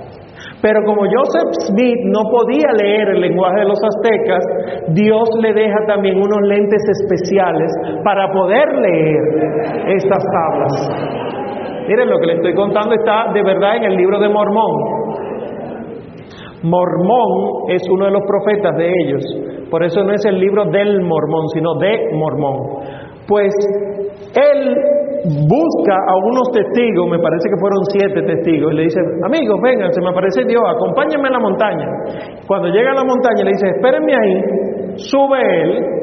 [0.61, 4.43] Pero como Joseph Smith no podía leer el lenguaje de los aztecas,
[4.89, 7.71] Dios le deja también unos lentes especiales
[8.03, 9.21] para poder leer
[9.87, 10.89] estas tablas.
[11.87, 14.97] Miren, lo que le estoy contando está de verdad en el libro de Mormón.
[16.63, 19.56] Mormón es uno de los profetas de ellos.
[19.69, 22.57] Por eso no es el libro del Mormón, sino de Mormón.
[23.27, 23.53] Pues
[24.33, 24.75] él
[25.25, 29.91] busca a unos testigos, me parece que fueron siete testigos, y le dice, amigos, vengan,
[29.91, 31.87] se me aparece Dios, acompáñenme a la montaña.
[32.47, 34.35] Cuando llega a la montaña le dice, espérenme ahí,
[34.95, 35.97] sube él,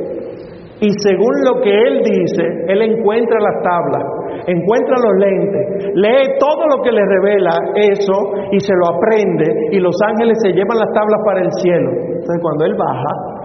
[0.81, 4.05] y según lo que él dice, él encuentra las tablas,
[4.47, 8.13] encuentra los lentes, lee todo lo que le revela eso
[8.53, 11.91] y se lo aprende, y los ángeles se llevan las tablas para el cielo.
[12.19, 13.44] Entonces cuando él baja,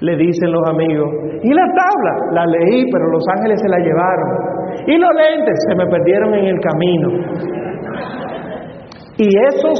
[0.00, 1.08] le dicen los amigos,
[1.42, 2.12] ¿y la tabla?
[2.32, 4.54] La leí, pero los ángeles se la llevaron.
[4.86, 7.08] Y los lentes se me perdieron en el camino.
[9.16, 9.78] Y esos,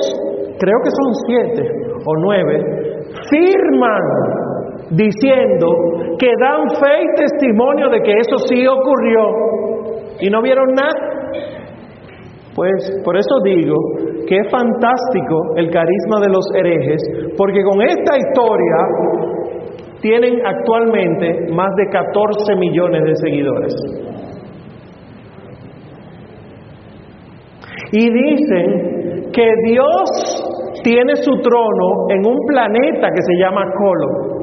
[0.58, 1.62] creo que son siete
[2.06, 2.84] o nueve,
[3.28, 4.02] firman
[4.90, 5.66] diciendo
[6.18, 9.54] que dan fe y testimonio de que eso sí ocurrió
[10.20, 11.14] y no vieron nada.
[12.54, 13.74] Pues por eso digo
[14.28, 17.02] que es fantástico el carisma de los herejes,
[17.36, 18.76] porque con esta historia
[20.04, 23.74] tienen actualmente más de 14 millones de seguidores.
[27.90, 34.34] Y dicen que Dios tiene su trono en un planeta que se llama Colo.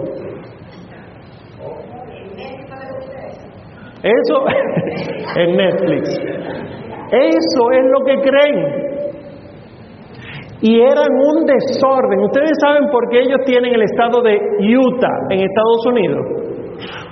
[4.01, 4.45] Eso
[5.41, 6.09] en Netflix.
[7.11, 8.90] Eso es lo que creen.
[10.61, 12.19] Y eran un desorden.
[12.21, 14.37] Ustedes saben por qué ellos tienen el estado de
[14.77, 16.21] Utah en Estados Unidos.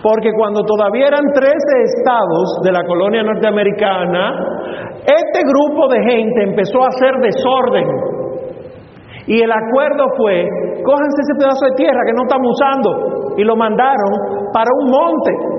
[0.01, 1.49] Porque cuando todavía eran 13
[1.97, 4.33] estados de la colonia norteamericana,
[5.01, 7.87] este grupo de gente empezó a hacer desorden.
[9.27, 10.45] Y el acuerdo fue,
[10.83, 13.33] cójanse ese pedazo de tierra que no estamos usando.
[13.37, 15.58] Y lo mandaron para un monte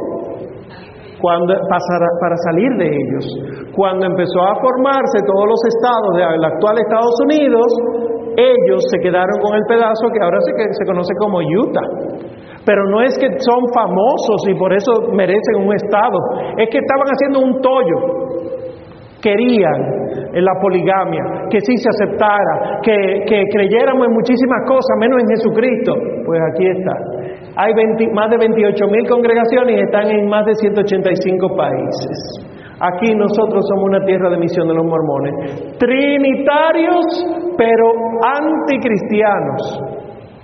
[1.21, 3.25] cuando, para, salir de ellos.
[3.77, 7.69] Cuando empezó a formarse todos los estados del actual Estados Unidos,
[8.37, 11.89] ellos se quedaron con el pedazo que ahora se, se conoce como Utah.
[12.65, 16.19] Pero no es que son famosos y por eso merecen un estado,
[16.59, 18.21] es que estaban haciendo un tollo
[19.21, 20.01] querían
[20.33, 25.93] la poligamia, que sí se aceptara, que, creyéramos en muchísimas cosas, menos en Jesucristo.
[26.25, 26.97] Pues aquí está.
[27.57, 27.73] Hay
[28.15, 32.47] más de 28 mil congregaciones y están en más de 185 países.
[32.81, 35.77] Aquí nosotros somos una tierra de misión de los mormones.
[35.79, 37.05] Trinitarios,
[37.59, 37.93] pero
[38.25, 39.83] anticristianos.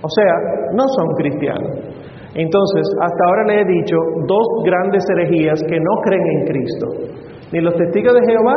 [0.01, 0.33] O sea,
[0.73, 1.71] no son cristianos.
[2.35, 3.95] Entonces, hasta ahora le he dicho
[4.27, 6.87] dos grandes herejías que no creen en Cristo.
[7.51, 8.53] Ni los testigos de Jehová,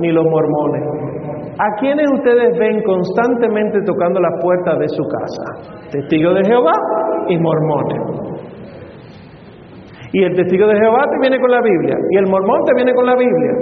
[0.00, 1.19] ni los mormones.
[1.60, 5.44] ¿A quiénes ustedes ven constantemente tocando la puerta de su casa?
[5.92, 6.72] Testigos de Jehová
[7.28, 8.00] y mormones.
[10.14, 12.94] Y el testigo de Jehová te viene con la Biblia, y el mormón te viene
[12.94, 13.52] con la Biblia.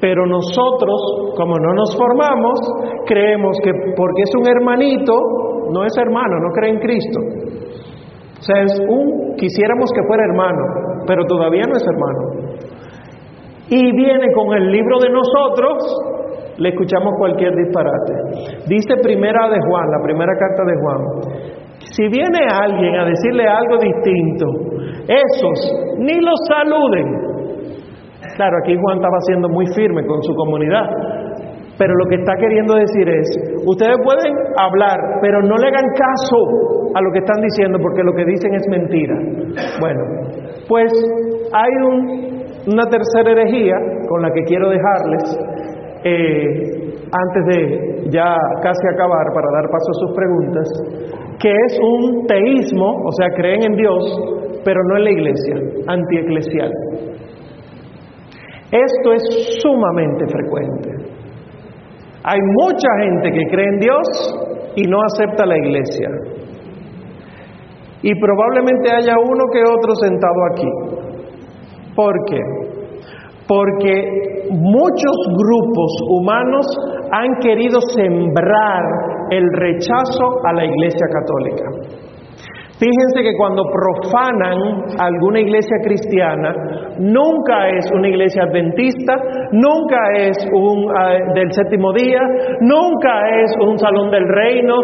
[0.00, 2.58] Pero nosotros, como no nos formamos,
[3.06, 5.14] creemos que porque es un hermanito,
[5.72, 7.20] no es hermano, no cree en Cristo.
[8.38, 12.38] O sea, es un, quisiéramos que fuera hermano, pero todavía no es hermano
[13.70, 15.76] y viene con el libro de nosotros,
[16.58, 18.14] le escuchamos cualquier disparate.
[18.66, 21.00] Dice primera de Juan, la primera carta de Juan,
[21.94, 24.46] Si viene alguien a decirle algo distinto,
[25.06, 25.58] esos
[25.98, 27.06] ni los saluden.
[28.36, 30.86] Claro, aquí Juan estaba siendo muy firme con su comunidad,
[31.78, 33.28] pero lo que está queriendo decir es,
[33.64, 38.12] ustedes pueden hablar, pero no le hagan caso a lo que están diciendo porque lo
[38.12, 39.14] que dicen es mentira.
[39.80, 40.00] Bueno,
[40.68, 40.90] pues
[41.52, 41.72] hay
[42.66, 43.76] una tercera herejía
[44.08, 45.38] con la que quiero dejarles
[46.04, 50.68] eh, antes de ya casi acabar para dar paso a sus preguntas,
[51.40, 54.04] que es un teísmo, o sea, creen en Dios,
[54.64, 55.54] pero no en la iglesia,
[55.86, 56.70] antieclesial.
[58.70, 60.90] Esto es sumamente frecuente.
[62.24, 64.06] Hay mucha gente que cree en Dios
[64.76, 66.10] y no acepta la iglesia.
[68.02, 70.68] Y probablemente haya uno que otro sentado aquí.
[71.96, 72.67] ¿Por qué?
[73.48, 76.66] Porque muchos grupos humanos
[77.10, 78.82] han querido sembrar
[79.30, 81.98] el rechazo a la iglesia católica.
[82.78, 84.56] Fíjense que cuando profanan
[85.00, 86.54] alguna iglesia cristiana,
[86.98, 89.14] nunca es una iglesia adventista,
[89.50, 92.20] nunca es un uh, del séptimo día,
[92.60, 94.76] nunca es un salón del reino,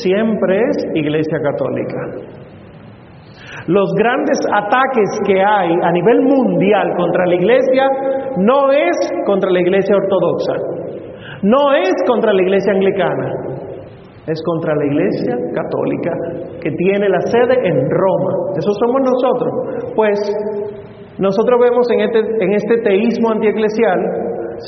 [0.00, 2.47] siempre es iglesia católica.
[3.68, 7.84] Los grandes ataques que hay a nivel mundial contra la iglesia
[8.38, 10.54] no es contra la iglesia ortodoxa,
[11.42, 13.48] no es contra la iglesia anglicana,
[14.28, 16.12] es contra la Iglesia Católica
[16.60, 18.32] que tiene la sede en Roma.
[18.56, 19.52] Eso somos nosotros.
[19.96, 20.18] Pues
[21.18, 23.98] nosotros vemos en este, en este teísmo antieclesial,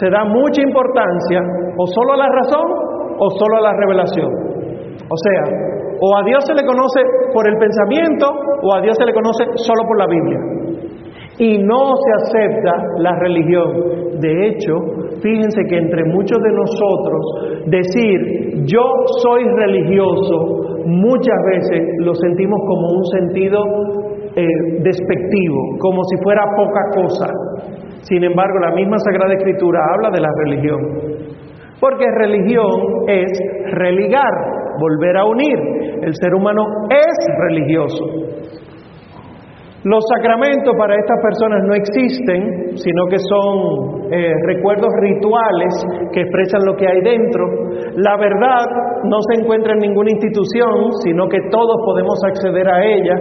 [0.01, 1.41] se da mucha importancia
[1.77, 2.67] o solo a la razón
[3.19, 4.33] o solo a la revelación.
[5.09, 5.70] O sea,
[6.01, 7.01] o a Dios se le conoce
[7.33, 8.31] por el pensamiento
[8.63, 10.61] o a Dios se le conoce solo por la Biblia
[11.39, 14.21] y no se acepta la religión.
[14.21, 14.77] De hecho,
[15.23, 18.85] fíjense que entre muchos de nosotros decir yo
[19.23, 23.65] soy religioso muchas veces lo sentimos como un sentido
[24.37, 24.47] eh,
[24.83, 27.27] despectivo, como si fuera poca cosa.
[28.03, 30.81] Sin embargo, la misma Sagrada Escritura habla de la religión.
[31.81, 33.31] Porque religión es
[33.73, 34.33] religar,
[34.81, 35.59] volver a unir.
[36.03, 37.17] El ser humano es
[37.49, 38.31] religioso.
[39.83, 45.73] Los sacramentos para estas personas no existen, sino que son eh, recuerdos rituales
[46.13, 47.49] que expresan lo que hay dentro.
[47.97, 48.61] La verdad
[49.05, 53.17] no se encuentra en ninguna institución, sino que todos podemos acceder a ella.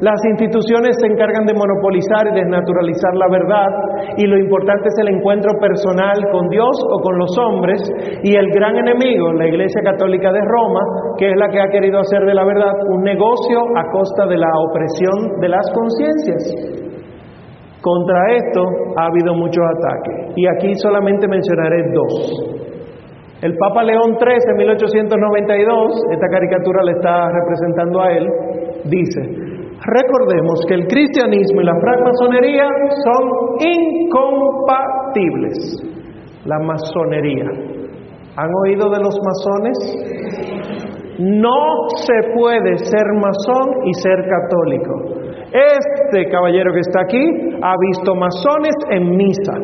[0.00, 3.68] Las instituciones se encargan de monopolizar y desnaturalizar la verdad
[4.16, 7.82] y lo importante es el encuentro personal con Dios o con los hombres
[8.22, 10.80] y el gran enemigo, la Iglesia Católica de Roma,
[11.18, 14.38] que es la que ha querido hacer de la verdad un negocio a costa de
[14.38, 16.84] la opresión de las conciencias.
[17.80, 18.62] Contra esto
[18.96, 22.54] ha habido muchos ataques y aquí solamente mencionaré dos.
[23.42, 28.26] El Papa León XIII en 1892, esta caricatura le está representando a él,
[28.84, 29.20] dice,
[29.80, 32.68] recordemos que el cristianismo y la francmasonería
[33.04, 35.82] son incompatibles.
[36.44, 37.46] La masonería.
[38.36, 39.78] ¿Han oído de los masones?
[41.18, 44.94] No se puede ser masón y ser católico.
[45.52, 47.24] Este caballero que está aquí
[47.62, 49.54] ha visto masones en misa.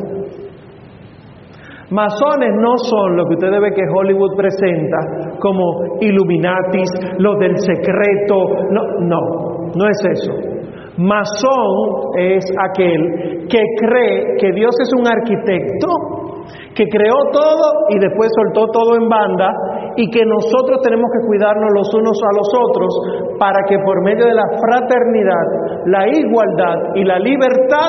[1.91, 4.99] Masones no son lo que usted debe que Hollywood presenta
[5.41, 8.37] como Illuminatis, los del secreto.
[8.71, 10.33] No, no, no es eso.
[10.97, 15.89] Masón es aquel que cree que Dios es un arquitecto
[16.75, 19.51] que creó todo y después soltó todo en banda
[19.97, 22.91] y que nosotros tenemos que cuidarnos los unos a los otros
[23.39, 25.47] para que por medio de la fraternidad,
[25.87, 27.89] la igualdad y la libertad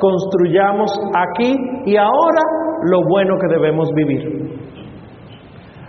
[0.00, 1.54] construyamos aquí
[1.86, 2.42] y ahora
[2.90, 4.54] lo bueno que debemos vivir.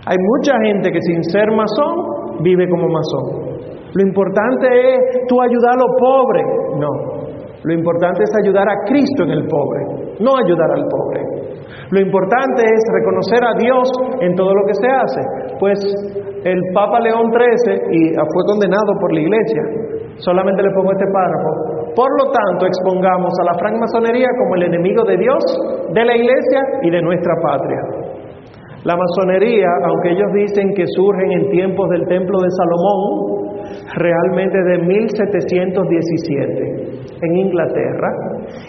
[0.06, 3.56] Hay mucha gente que sin ser masón vive como masón.
[3.96, 6.46] Lo importante es tú ayudar a los pobres.
[6.76, 6.92] No,
[7.64, 11.20] lo importante es ayudar a Cristo en el pobre, no ayudar al pobre.
[11.90, 13.88] Lo importante es reconocer a Dios
[14.20, 15.20] en todo lo que se hace.
[15.58, 15.78] Pues
[16.44, 19.62] el Papa León XIII y fue condenado por la iglesia.
[20.18, 21.50] Solamente le pongo este párrafo.
[21.96, 25.42] Por lo tanto, expongamos a la francmasonería como el enemigo de Dios,
[25.94, 27.80] de la iglesia y de nuestra patria.
[28.84, 33.55] La masonería, aunque ellos dicen que surgen en tiempos del templo de Salomón,
[33.94, 38.08] realmente de 1717 en Inglaterra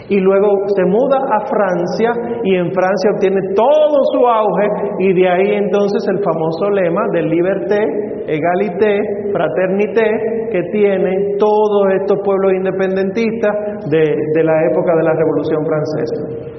[0.08, 2.12] y luego se muda a Francia
[2.44, 4.68] y en Francia obtiene todo su auge
[5.00, 7.78] y de ahí entonces el famoso lema de liberté,
[8.26, 9.00] égalité,
[9.32, 10.10] fraternité
[10.50, 13.54] que tiene todos estos pueblos independentistas
[13.90, 16.56] de, de la época de la Revolución Francesa.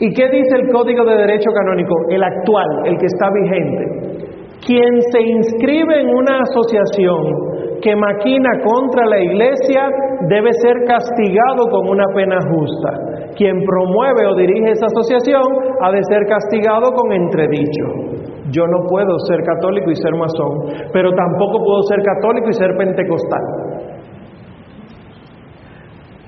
[0.00, 4.28] ¿Y qué dice el Código de Derecho Canónico, el actual, el que está vigente?
[4.66, 9.88] Quien se inscribe en una asociación que maquina contra la iglesia
[10.28, 13.34] debe ser castigado con una pena justa.
[13.36, 15.46] Quien promueve o dirige esa asociación
[15.80, 18.18] ha de ser castigado con entredicho.
[18.50, 22.76] Yo no puedo ser católico y ser masón, pero tampoco puedo ser católico y ser
[22.76, 23.42] pentecostal.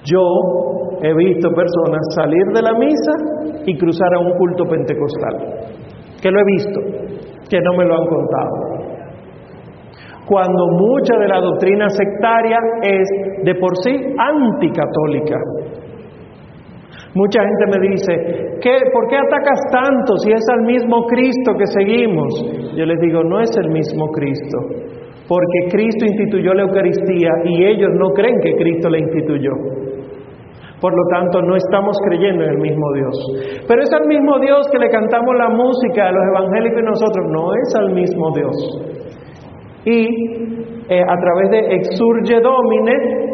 [0.05, 0.23] Yo
[1.03, 5.35] he visto personas salir de la misa y cruzar a un culto pentecostal,
[6.23, 6.81] que lo he visto,
[7.51, 8.71] que no me lo han contado.
[10.27, 13.09] Cuando mucha de la doctrina sectaria es
[13.43, 15.37] de por sí anticatólica.
[17.15, 21.67] Mucha gente me dice, ¿qué, ¿por qué atacas tanto si es al mismo Cristo que
[21.67, 22.77] seguimos?
[22.77, 24.59] Yo les digo, no es el mismo Cristo,
[25.27, 29.51] porque Cristo instituyó la Eucaristía y ellos no creen que Cristo la instituyó.
[30.81, 33.65] Por lo tanto, no estamos creyendo en el mismo Dios.
[33.69, 37.27] Pero es al mismo Dios que le cantamos la música a los evangélicos y nosotros,
[37.31, 38.57] no es al mismo Dios.
[39.85, 40.51] Y
[40.89, 43.31] eh, a través de Exurge Domine,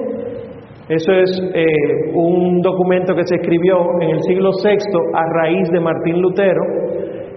[0.89, 4.77] eso es eh, un documento que se escribió en el siglo VI
[5.15, 6.63] a raíz de Martín Lutero.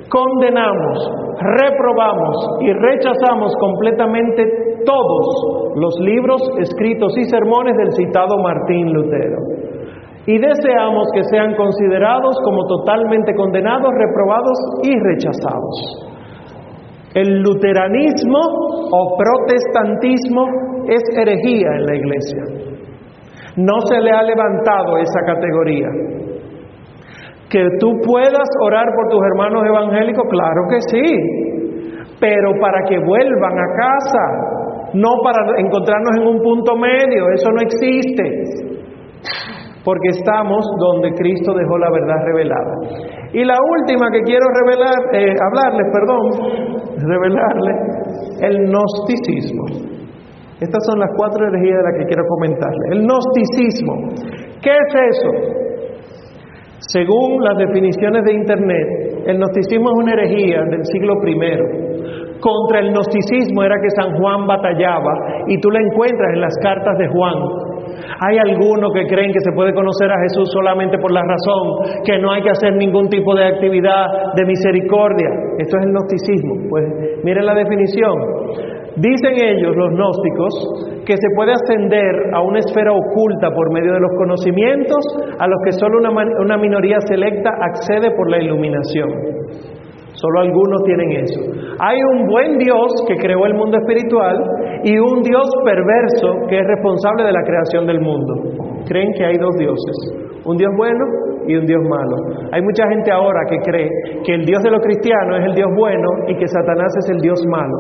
[0.10, 4.44] Condenamos, reprobamos y rechazamos completamente
[4.86, 9.38] todos los libros, escritos y sermones del citado Martín Lutero.
[10.30, 16.06] Y deseamos que sean considerados como totalmente condenados, reprobados y rechazados.
[17.16, 18.38] El luteranismo
[18.92, 20.46] o protestantismo
[20.88, 22.44] es herejía en la iglesia.
[23.56, 25.88] No se le ha levantado esa categoría.
[27.50, 31.06] Que tú puedas orar por tus hermanos evangélicos, claro que sí,
[32.20, 34.26] pero para que vuelvan a casa,
[34.94, 38.70] no para encontrarnos en un punto medio, eso no existe,
[39.84, 42.74] porque estamos donde Cristo dejó la verdad revelada.
[43.34, 46.24] Y la última que quiero revelar, eh, hablarles, perdón,
[46.98, 47.78] revelarles,
[48.42, 50.00] el gnosticismo.
[50.60, 52.84] Estas son las cuatro herejías de las que quiero comentarle.
[52.92, 53.94] El gnosticismo.
[54.62, 55.70] ¿Qué es eso?
[56.92, 58.88] Según las definiciones de Internet,
[59.26, 62.40] el gnosticismo es una herejía del siglo I.
[62.40, 66.98] Contra el gnosticismo era que San Juan batallaba y tú la encuentras en las cartas
[66.98, 67.36] de Juan.
[68.22, 72.18] Hay algunos que creen que se puede conocer a Jesús solamente por la razón, que
[72.20, 75.30] no hay que hacer ningún tipo de actividad de misericordia.
[75.58, 76.70] Esto es el gnosticismo.
[76.70, 76.86] Pues
[77.24, 78.14] miren la definición.
[78.96, 84.00] Dicen ellos, los gnósticos, que se puede ascender a una esfera oculta por medio de
[84.00, 85.00] los conocimientos
[85.40, 89.10] a los que solo una, una minoría selecta accede por la iluminación.
[90.14, 91.40] Solo algunos tienen eso.
[91.80, 94.36] Hay un buen Dios que creó el mundo espiritual
[94.84, 98.34] y un Dios perverso que es responsable de la creación del mundo.
[98.88, 101.06] Creen que hay dos dioses, un Dios bueno
[101.50, 102.46] y un Dios malo.
[102.54, 103.90] Hay mucha gente ahora que cree
[104.24, 107.20] que el Dios de los cristianos es el Dios bueno y que Satanás es el
[107.22, 107.78] Dios malo.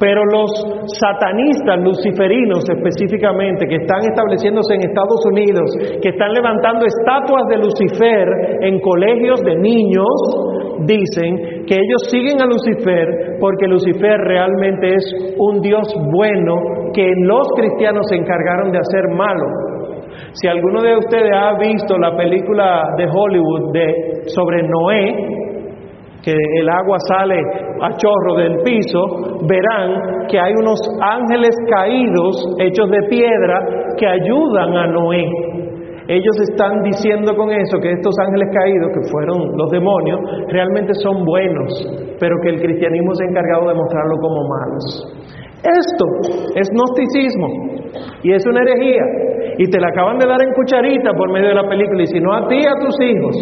[0.00, 0.50] Pero los
[0.98, 5.70] satanistas luciferinos específicamente, que están estableciéndose en Estados Unidos,
[6.02, 8.26] que están levantando estatuas de Lucifer
[8.66, 10.10] en colegios de niños,
[10.86, 17.46] dicen que ellos siguen a Lucifer porque Lucifer realmente es un Dios bueno que los
[17.56, 19.73] cristianos se encargaron de hacer malo.
[20.32, 25.34] Si alguno de ustedes ha visto la película de Hollywood de, sobre Noé,
[26.22, 27.36] que el agua sale
[27.82, 33.60] a chorro del piso, verán que hay unos ángeles caídos hechos de piedra
[33.98, 35.24] que ayudan a Noé.
[36.08, 41.24] Ellos están diciendo con eso que estos ángeles caídos, que fueron los demonios, realmente son
[41.24, 41.72] buenos,
[42.20, 45.14] pero que el cristianismo se ha encargado de mostrarlo como malos.
[45.64, 46.04] Esto
[46.54, 47.48] es gnosticismo.
[48.22, 49.04] Y es una herejía.
[49.58, 52.02] Y te la acaban de dar en cucharita por medio de la película.
[52.02, 53.36] Y si no a ti a tus hijos.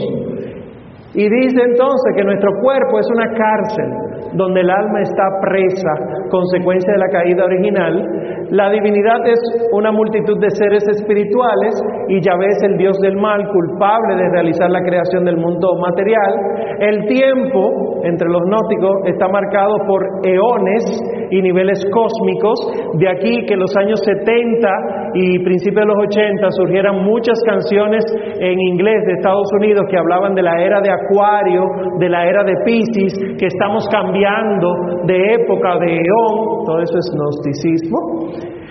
[1.15, 6.93] Y dice entonces que nuestro cuerpo es una cárcel donde el alma está presa, consecuencia
[6.93, 8.49] de la caída original.
[8.51, 9.41] La divinidad es
[9.73, 11.75] una multitud de seres espirituales
[12.09, 16.33] y ya ves el Dios del mal, culpable de realizar la creación del mundo material.
[16.81, 20.85] El tiempo entre los gnósticos está marcado por eones
[21.31, 22.99] y niveles cósmicos.
[22.99, 24.69] De aquí que los años 70
[25.15, 28.05] y principios de los 80 surgieran muchas canciones
[28.41, 31.65] en inglés de Estados Unidos que hablaban de la era de Acuario,
[31.99, 37.13] de la era de Pisces, que estamos cambiando de época, de eón, todo eso es
[37.15, 38.62] gnosticismo.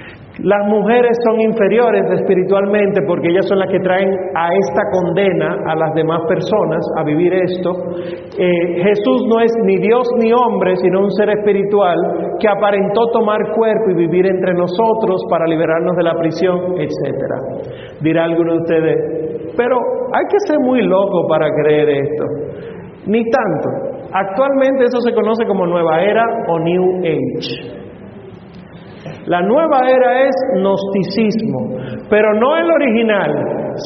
[0.44, 5.76] Las mujeres son inferiores espiritualmente porque ellas son las que traen a esta condena a
[5.76, 7.70] las demás personas a vivir esto.
[8.40, 11.96] Eh, Jesús no es ni Dios ni hombre, sino un ser espiritual
[12.40, 18.02] que aparentó tomar cuerpo y vivir entre nosotros para liberarnos de la prisión, etc.
[18.02, 19.78] Dirá alguno de ustedes, pero
[20.12, 22.26] hay que ser muy loco para creer esto.
[23.06, 23.70] Ni tanto.
[24.12, 27.81] Actualmente eso se conoce como nueva era o New Age.
[29.32, 31.80] La nueva era es gnosticismo,
[32.10, 33.32] pero no el original,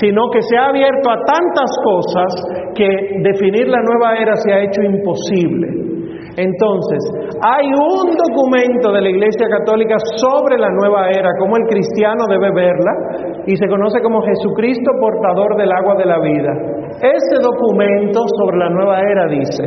[0.01, 2.33] sino que se ha abierto a tantas cosas
[2.73, 2.89] que
[3.21, 5.69] definir la nueva era se ha hecho imposible.
[6.35, 6.97] Entonces,
[7.45, 12.49] hay un documento de la Iglesia Católica sobre la nueva era, cómo el cristiano debe
[12.49, 16.53] verla, y se conoce como Jesucristo portador del agua de la vida.
[17.05, 19.61] Ese documento sobre la nueva era dice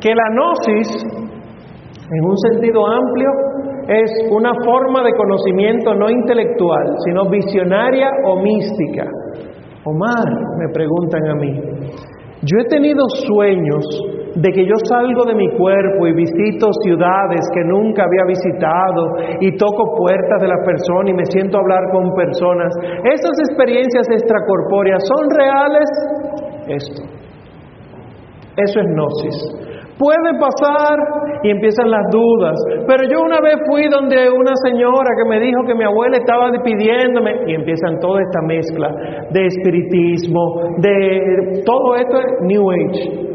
[0.00, 1.04] que la gnosis,
[2.14, 3.28] en un sentido amplio,
[3.88, 9.06] es una forma de conocimiento no intelectual, sino visionaria o mística.
[9.84, 10.26] Omar,
[10.58, 11.60] me preguntan a mí,
[12.42, 13.84] yo he tenido sueños
[14.34, 19.56] de que yo salgo de mi cuerpo y visito ciudades que nunca había visitado y
[19.56, 22.74] toco puertas de las personas y me siento hablar con personas.
[23.04, 25.88] ¿Esas experiencias extracorpóreas son reales?
[26.68, 27.02] Esto.
[28.56, 29.66] Eso es gnosis.
[29.98, 30.98] Puede pasar
[31.42, 32.54] y empiezan las dudas.
[32.86, 36.50] Pero yo una vez fui donde una señora que me dijo que mi abuela estaba
[36.62, 38.90] pidiéndome y empiezan toda esta mezcla
[39.30, 40.40] de espiritismo,
[40.78, 43.26] de todo esto es New Age.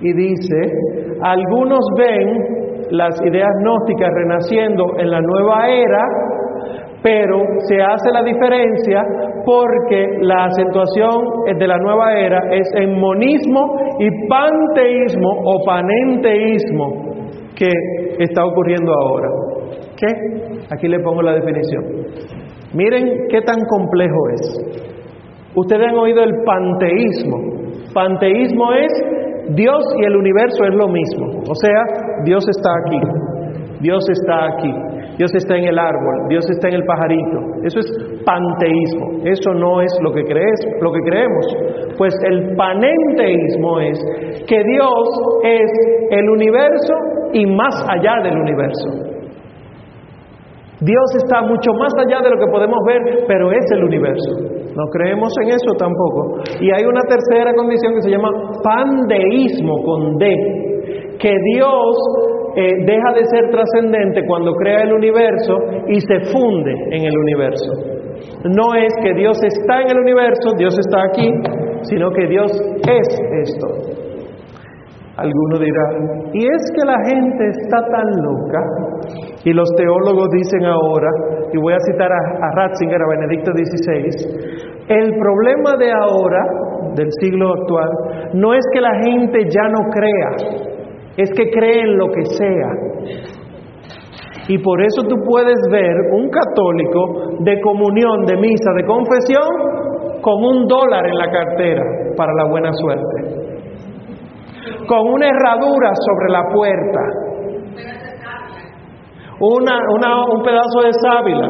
[0.00, 0.56] Y dice,
[1.20, 6.02] algunos ven las ideas gnósticas renaciendo en la nueva era,
[7.02, 9.02] pero se hace la diferencia
[9.44, 11.24] porque la acentuación
[11.58, 13.60] de la nueva era es en monismo
[13.98, 17.10] y panteísmo o panenteísmo
[17.56, 17.70] que
[18.18, 19.28] está ocurriendo ahora.
[19.96, 20.06] ¿Qué?
[20.70, 21.84] Aquí le pongo la definición.
[22.74, 24.90] Miren qué tan complejo es.
[25.54, 27.36] Ustedes han oído el panteísmo.
[27.92, 28.92] Panteísmo es
[29.56, 31.42] Dios y el universo es lo mismo.
[31.48, 33.00] O sea, Dios está aquí.
[33.80, 34.72] Dios está aquí.
[35.20, 37.60] Dios está en el árbol, Dios está en el pajarito.
[37.62, 37.92] Eso es
[38.24, 39.20] panteísmo.
[39.22, 41.44] Eso no es lo que crees, lo que creemos.
[41.98, 43.98] Pues el panenteísmo es
[44.48, 45.04] que Dios
[45.44, 45.70] es
[46.10, 46.94] el universo
[47.34, 48.88] y más allá del universo.
[50.80, 54.30] Dios está mucho más allá de lo que podemos ver, pero es el universo.
[54.74, 56.40] No creemos en eso tampoco.
[56.62, 58.30] Y hay una tercera condición que se llama
[58.64, 61.96] pandeísmo con D, que Dios
[62.56, 68.00] eh, deja de ser trascendente cuando crea el universo y se funde en el universo.
[68.44, 71.30] No es que Dios está en el universo, Dios está aquí,
[71.82, 72.50] sino que Dios
[72.88, 73.08] es
[73.48, 74.00] esto.
[75.16, 75.82] Alguno dirá,
[76.32, 78.60] ¿y es que la gente está tan loca?
[79.44, 81.08] Y los teólogos dicen ahora,
[81.52, 86.42] y voy a citar a, a Ratzinger, a Benedicto XVI, el problema de ahora,
[86.94, 87.90] del siglo actual,
[88.34, 90.69] no es que la gente ya no crea,
[91.16, 92.70] es que cree en lo que sea.
[94.48, 99.48] Y por eso tú puedes ver un católico de comunión, de misa, de confesión,
[100.20, 101.82] con un dólar en la cartera
[102.16, 103.40] para la buena suerte.
[104.86, 107.00] Con una herradura sobre la puerta.
[109.40, 111.48] Una, un pedazo de sábila.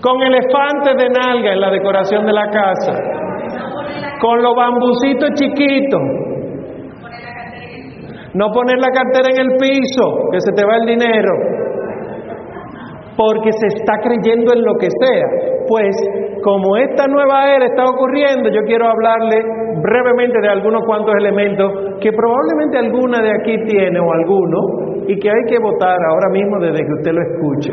[0.00, 2.94] Con elefantes de nalga en la decoración de la casa.
[4.20, 6.00] Con los bambucitos chiquitos
[8.34, 11.32] no poner la cartera en el piso, que se te va el dinero.
[13.16, 15.28] Porque se está creyendo en lo que sea.
[15.68, 15.94] Pues
[16.42, 19.36] como esta nueva era está ocurriendo, yo quiero hablarle
[19.82, 25.28] brevemente de algunos cuantos elementos que probablemente alguna de aquí tiene o alguno y que
[25.28, 27.72] hay que votar ahora mismo desde que usted lo escuche.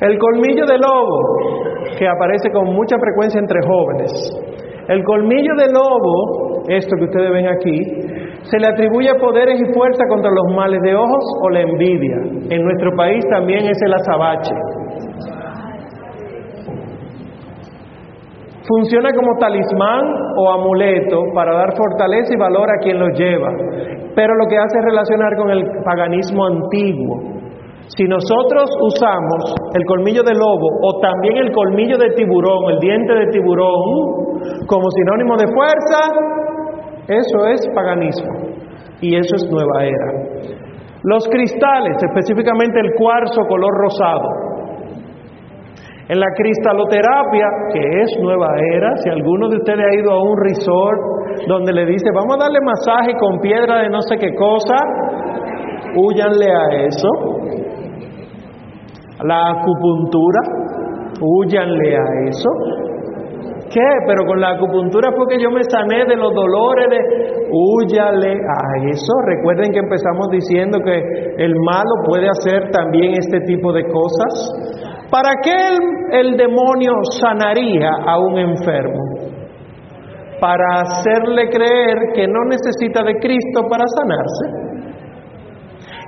[0.00, 1.18] El colmillo de lobo,
[1.98, 4.12] que aparece con mucha frecuencia entre jóvenes.
[4.88, 7.80] El colmillo de lobo, esto que ustedes ven aquí,
[8.50, 12.16] se le atribuye poderes y fuerza contra los males de ojos o la envidia.
[12.50, 14.54] En nuestro país también es el azabache.
[18.66, 20.02] Funciona como talismán
[20.38, 23.50] o amuleto para dar fortaleza y valor a quien lo lleva,
[24.14, 27.34] pero lo que hace es relacionar con el paganismo antiguo.
[27.88, 33.12] Si nosotros usamos el colmillo de lobo o también el colmillo de tiburón, el diente
[33.12, 36.00] de tiburón, como sinónimo de fuerza,
[37.08, 38.32] eso es paganismo
[39.00, 40.54] y eso es nueva era.
[41.02, 44.44] Los cristales, específicamente el cuarzo color rosado.
[46.08, 50.36] En la cristaloterapia, que es nueva era, si alguno de ustedes ha ido a un
[50.38, 51.14] resort
[51.46, 54.76] donde le dice, vamos a darle masaje con piedra de no sé qué cosa,
[55.96, 57.08] huyanle a eso.
[59.24, 60.40] La acupuntura,
[61.20, 62.48] huyanle a eso.
[63.72, 63.88] ¿Qué?
[64.06, 66.98] Pero con la acupuntura fue que yo me sané de los dolores de...
[67.50, 69.12] Húyale a eso.
[69.26, 75.06] Recuerden que empezamos diciendo que el malo puede hacer también este tipo de cosas.
[75.10, 79.14] ¿Para qué el, el demonio sanaría a un enfermo?
[80.44, 84.63] para hacerle creer que no necesita de Cristo para sanarse.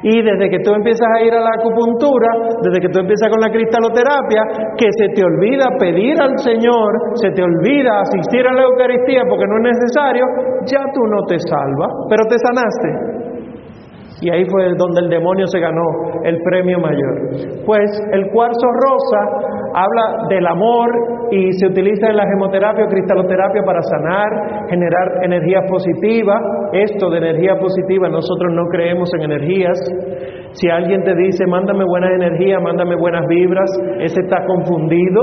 [0.03, 2.29] Y desde que tú empiezas a ir a la acupuntura,
[2.63, 7.31] desde que tú empiezas con la cristaloterapia, que se te olvida pedir al Señor, se
[7.31, 10.25] te olvida asistir a la Eucaristía porque no es necesario,
[10.67, 13.17] ya tú no te salvas, pero te sanaste.
[14.21, 15.85] Y ahí fue donde el demonio se ganó
[16.25, 17.65] el premio mayor.
[17.67, 19.46] Pues el cuarzo rosa
[19.77, 20.89] habla del amor
[21.31, 26.41] y se utiliza en la gemoterapia o cristaloterapia para sanar, generar energía positiva.
[26.73, 29.79] Esto de energía positiva, nosotros no creemos en energías.
[30.53, 33.71] Si alguien te dice, mándame buenas energías, mándame buenas vibras,
[34.01, 35.21] ese está confundido.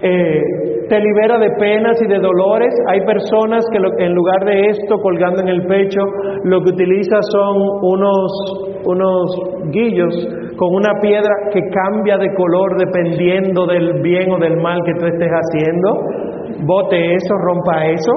[0.00, 2.72] Eh, te libera de penas y de dolores.
[2.88, 6.00] Hay personas que en lugar de esto colgando en el pecho,
[6.44, 10.14] lo que utiliza son unos, unos guillos
[10.56, 15.06] con una piedra que cambia de color dependiendo del bien o del mal que tú
[15.06, 15.90] estés haciendo.
[16.66, 18.12] Bote eso, rompa eso.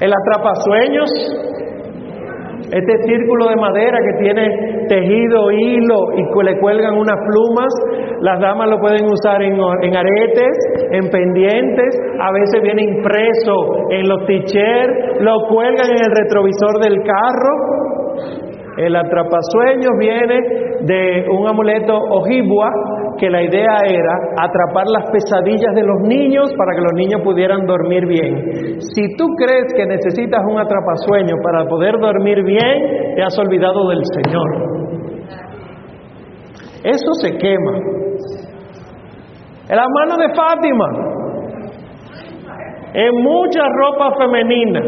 [0.00, 1.10] El atrapasueños,
[2.72, 7.72] este círculo de madera que tiene tejido, hilo y le cuelgan unas plumas,
[8.20, 10.56] las damas lo pueden usar en, aretes,
[10.90, 17.02] en pendientes, a veces viene impreso en los tichers, lo cuelgan en el retrovisor del
[17.02, 18.45] carro.
[18.76, 20.38] El atrapasueños viene
[20.82, 22.70] de un amuleto ojibwa
[23.18, 27.64] que la idea era atrapar las pesadillas de los niños para que los niños pudieran
[27.66, 28.80] dormir bien.
[28.80, 34.02] Si tú crees que necesitas un atrapasueño para poder dormir bien, te has olvidado del
[34.04, 34.76] Señor.
[36.84, 37.72] Eso se quema.
[39.68, 40.86] En la mano de Fátima,
[42.94, 44.80] en mucha ropa femenina,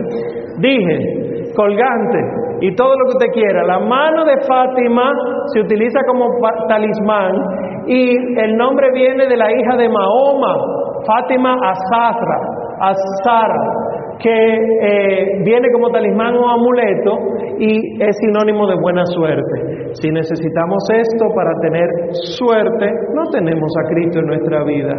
[0.58, 3.64] dije, colgante, y todo lo que usted quiera.
[3.64, 5.12] La mano de Fátima
[5.52, 6.26] se utiliza como
[6.68, 7.32] talismán
[7.86, 10.56] y el nombre viene de la hija de Mahoma,
[11.06, 12.38] Fátima Azazra,
[12.80, 13.88] Azara,
[14.20, 17.18] que eh, viene como talismán o amuleto
[17.58, 19.94] y es sinónimo de buena suerte.
[19.94, 24.94] Si necesitamos esto para tener suerte, no tenemos a Cristo en nuestra vida.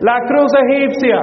[0.00, 1.20] La cruz egipcia,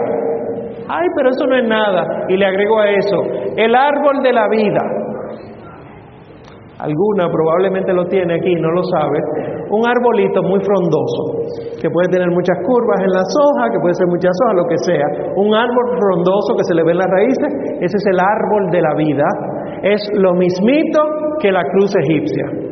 [0.88, 2.26] ay, pero eso no es nada.
[2.30, 3.18] Y le agrego a eso,
[3.56, 4.82] el árbol de la vida.
[6.80, 9.18] Alguna probablemente lo tiene aquí, no lo sabe.
[9.70, 11.50] Un arbolito muy frondoso,
[11.82, 14.78] que puede tener muchas curvas en las hojas, que puede ser muchas hojas, lo que
[14.86, 15.08] sea.
[15.36, 17.50] Un árbol frondoso que se le ven las raíces,
[17.82, 19.26] ese es el árbol de la vida.
[19.82, 21.00] Es lo mismito
[21.42, 22.68] que la cruz egipcia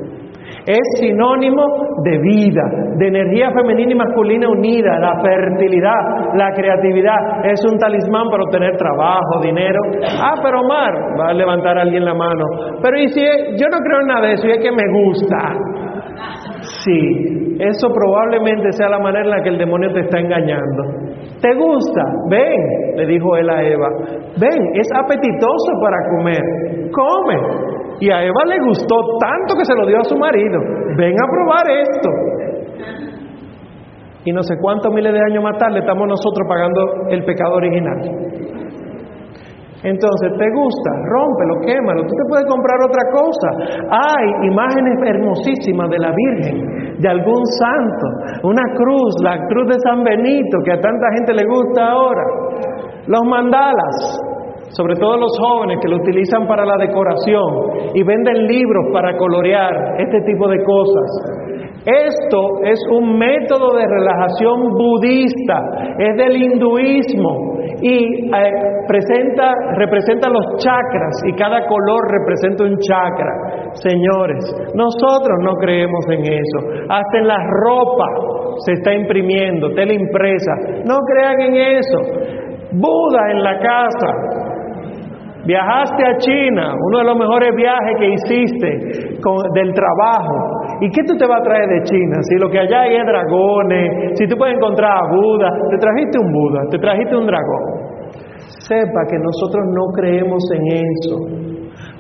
[0.66, 1.64] es sinónimo
[2.04, 2.64] de vida,
[2.98, 7.46] de energía femenina y masculina unida, la fertilidad, la creatividad.
[7.46, 9.80] Es un talismán para obtener trabajo, dinero.
[10.22, 12.46] Ah, pero Omar, va a levantar alguien la mano.
[12.82, 15.56] Pero ¿y si yo no creo en nada de eso y es que me gusta?
[16.84, 20.84] Sí, eso probablemente sea la manera en la que el demonio te está engañando.
[21.42, 22.02] ¿Te gusta?
[22.30, 23.90] Ven, le dijo él a Eva.
[24.40, 26.90] Ven, es apetitoso para comer.
[26.92, 27.36] Come.
[28.00, 30.60] Y a Eva le gustó tanto que se lo dio a su marido.
[30.98, 32.10] Ven a probar esto.
[34.26, 38.02] Y no sé cuántos miles de años más tarde estamos nosotros pagando el pecado original.
[39.86, 40.90] Entonces, ¿te gusta?
[41.06, 42.02] Rómpelo, quémalo.
[42.02, 43.50] Tú te puedes comprar otra cosa.
[43.86, 50.04] Hay imágenes hermosísimas de la Virgen, de algún santo, una cruz, la cruz de San
[50.04, 52.24] Benito, que a tanta gente le gusta ahora.
[53.06, 54.20] Los mandalas,
[54.70, 60.02] sobre todo los jóvenes que lo utilizan para la decoración y venden libros para colorear
[60.02, 61.65] este tipo de cosas.
[61.86, 65.56] Esto es un método de relajación budista,
[66.00, 68.52] es del hinduismo y eh,
[68.88, 73.72] presenta, representa los chakras y cada color representa un chakra.
[73.74, 76.86] Señores, nosotros no creemos en eso.
[76.90, 78.06] Hasta en la ropa
[78.66, 80.54] se está imprimiendo, tela impresa.
[80.86, 81.98] No crean en eso.
[82.72, 84.45] Buda en la casa,
[85.46, 88.68] Viajaste a China, uno de los mejores viajes que hiciste
[89.54, 90.38] del trabajo.
[90.82, 92.18] ¿Y qué tú te vas a traer de China?
[92.22, 96.18] Si lo que allá hay es dragones, si tú puedes encontrar a Buda, te trajiste
[96.18, 97.64] un Buda, te trajiste un dragón.
[98.68, 101.16] Sepa que nosotros no creemos en eso,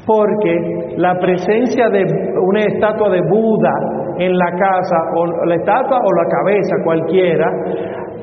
[0.07, 2.01] porque la presencia de
[2.41, 3.73] una estatua de Buda
[4.17, 7.45] en la casa, o la estatua o la cabeza, cualquiera,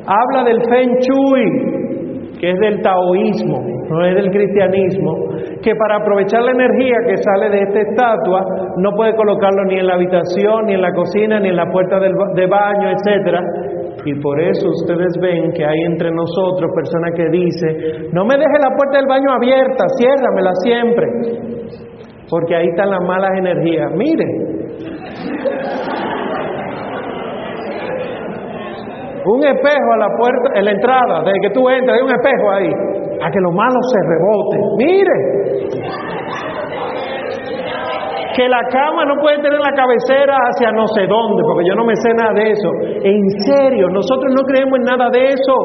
[0.04, 1.81] habla del Feng Shui,
[2.42, 3.56] que es del taoísmo,
[3.88, 5.14] no es del cristianismo,
[5.62, 8.42] que para aprovechar la energía que sale de esta estatua
[8.78, 12.00] no puede colocarlo ni en la habitación, ni en la cocina, ni en la puerta
[12.00, 13.40] de baño, etcétera.
[14.04, 18.58] Y por eso ustedes ven que hay entre nosotros personas que dicen, no me deje
[18.58, 21.06] la puerta del baño abierta, ciérramela siempre,
[22.28, 23.92] porque ahí están las malas energías.
[23.94, 24.26] Mire,
[29.24, 32.50] Un espejo a la puerta, en la entrada, desde que tú entras, hay un espejo
[32.50, 32.70] ahí,
[33.22, 34.56] a que lo malo se rebote.
[34.78, 35.16] Mire,
[38.34, 41.84] que la cama no puede tener la cabecera hacia no sé dónde, porque yo no
[41.84, 42.68] me sé nada de eso.
[43.04, 45.56] En serio, nosotros no creemos en nada de eso.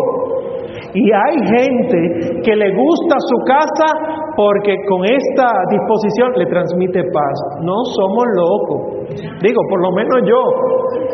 [0.94, 3.88] Y hay gente que le gusta su casa
[4.36, 7.38] porque con esta disposición le transmite paz.
[7.62, 8.97] No somos locos.
[9.16, 10.42] Digo, por lo menos yo.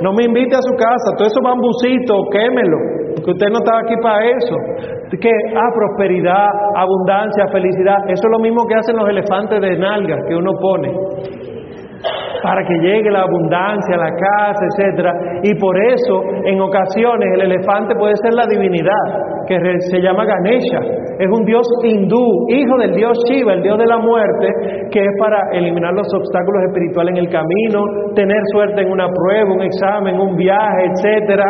[0.01, 1.15] No me invite a su casa.
[1.17, 2.77] Todo eso bambucito, quémelo.
[3.23, 4.55] Que usted no estaba aquí para eso.
[5.13, 7.97] Que, ah, prosperidad, abundancia, felicidad.
[8.09, 10.89] Eso es lo mismo que hacen los elefantes de nalgas que uno pone
[12.43, 15.13] para que llegue la abundancia la casa, etcétera.
[15.43, 19.57] Y por eso, en ocasiones, el elefante puede ser la divinidad, que
[19.89, 20.79] se llama Ganesha.
[21.19, 25.13] Es un dios hindú, hijo del dios Shiva, el dios de la muerte, que es
[25.19, 30.19] para eliminar los obstáculos espirituales en el camino, tener suerte en una prueba, un examen,
[30.19, 31.45] un viaje, etcétera.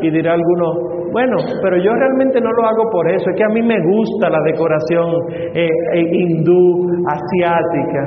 [0.00, 3.52] Y dirá alguno, bueno, pero yo realmente no lo hago por eso, es que a
[3.52, 5.10] mí me gusta la decoración
[5.54, 8.02] eh, eh, hindú, asiática.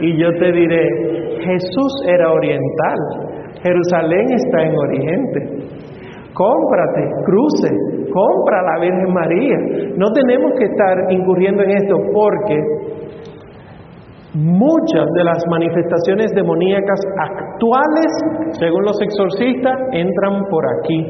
[0.00, 0.88] Y yo te diré,
[1.40, 2.98] Jesús era oriental,
[3.62, 5.64] Jerusalén está en oriente.
[6.32, 7.70] Cómprate, cruce,
[8.14, 9.56] compra a la Virgen María.
[9.96, 12.56] No tenemos que estar incurriendo en esto porque
[14.34, 18.10] muchas de las manifestaciones demoníacas actuales,
[18.58, 21.00] según los exorcistas, entran por aquí.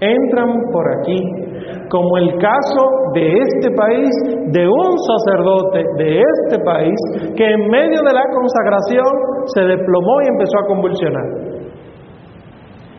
[0.00, 1.50] Entran por aquí
[1.90, 2.82] como el caso
[3.14, 4.10] de este país,
[4.52, 6.94] de un sacerdote de este país,
[7.36, 9.10] que en medio de la consagración
[9.54, 11.49] se desplomó y empezó a convulsionar.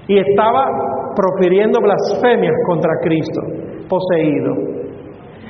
[0.08, 0.66] Y estaba
[1.16, 3.42] profiriendo blasfemias contra Cristo,
[3.88, 4.82] poseído.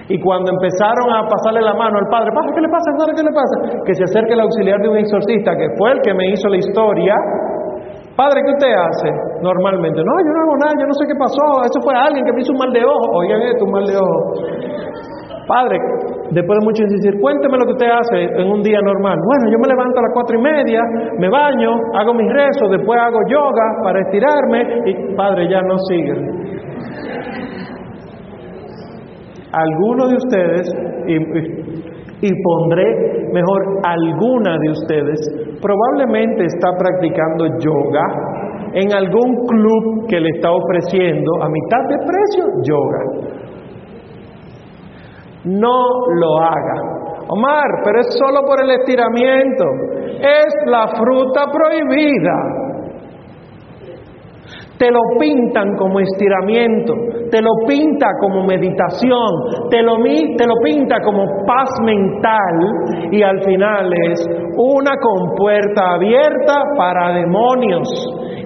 [0.10, 2.92] Y cuando empezaron a pasarle la mano al padre, ¿pasa qué le pasa?
[3.16, 3.84] ¿Qué le pasa?
[3.86, 6.58] Que se acerque el auxiliar de un exorcista, que fue el que me hizo la
[6.58, 7.16] historia,
[8.16, 9.10] Padre, ¿qué usted hace
[9.42, 10.04] normalmente?
[10.04, 11.44] No, yo no hago nada, yo no sé qué pasó.
[11.64, 13.08] Eso fue alguien que me hizo un mal de ojo.
[13.18, 14.20] Oigan esto, un mal de ojo.
[15.48, 15.78] Padre,
[16.32, 19.18] después de mucho insistir, cuénteme lo que usted hace en un día normal.
[19.26, 20.82] Bueno, yo me levanto a las cuatro y media,
[21.18, 26.16] me baño, hago mis rezos, después hago yoga para estirarme y, Padre, ya no siga.
[29.54, 30.74] Algunos de ustedes,
[32.22, 35.20] y pondré mejor alguna de ustedes,
[35.62, 38.04] probablemente está practicando yoga
[38.74, 43.41] en algún club que le está ofreciendo a mitad de precio yoga.
[45.46, 45.84] No
[46.20, 47.24] lo haga.
[47.28, 49.66] Omar, pero es solo por el estiramiento.
[50.20, 52.62] Es la fruta prohibida
[54.82, 56.94] te lo pintan como estiramiento,
[57.30, 59.30] te lo pinta como meditación,
[59.70, 64.26] te lo, te lo pinta como paz mental y al final es
[64.58, 67.88] una compuerta abierta para demonios.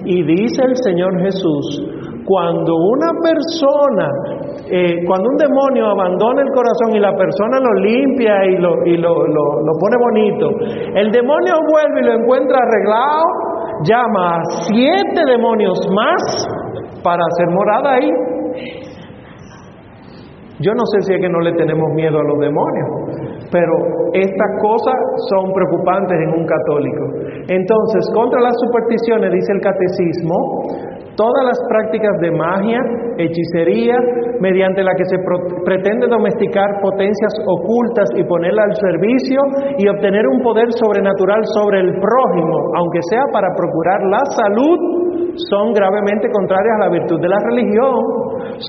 [0.04, 1.95] Y dice el Señor Jesús,
[2.26, 4.10] cuando una persona,
[4.68, 8.96] eh, cuando un demonio abandona el corazón y la persona lo limpia y lo, y
[8.96, 10.50] lo, lo pone bonito,
[10.94, 13.24] el demonio vuelve y lo encuentra arreglado,
[13.84, 16.48] llama a siete demonios más
[17.02, 18.10] para hacer morada ahí.
[20.58, 22.88] Yo no sé si es que no le tenemos miedo a los demonios,
[23.52, 23.72] pero
[24.14, 24.94] estas cosas
[25.28, 27.04] son preocupantes en un católico.
[27.48, 30.36] Entonces, contra las supersticiones, dice el catecismo,
[31.16, 32.80] todas las prácticas de magia,
[33.18, 33.96] hechicería,
[34.40, 35.16] mediante la que se
[35.64, 39.40] pretende domesticar potencias ocultas y ponerla al servicio
[39.78, 44.78] y obtener un poder sobrenatural sobre el prójimo, aunque sea para procurar la salud,
[45.50, 47.96] son gravemente contrarias a la virtud de la religión.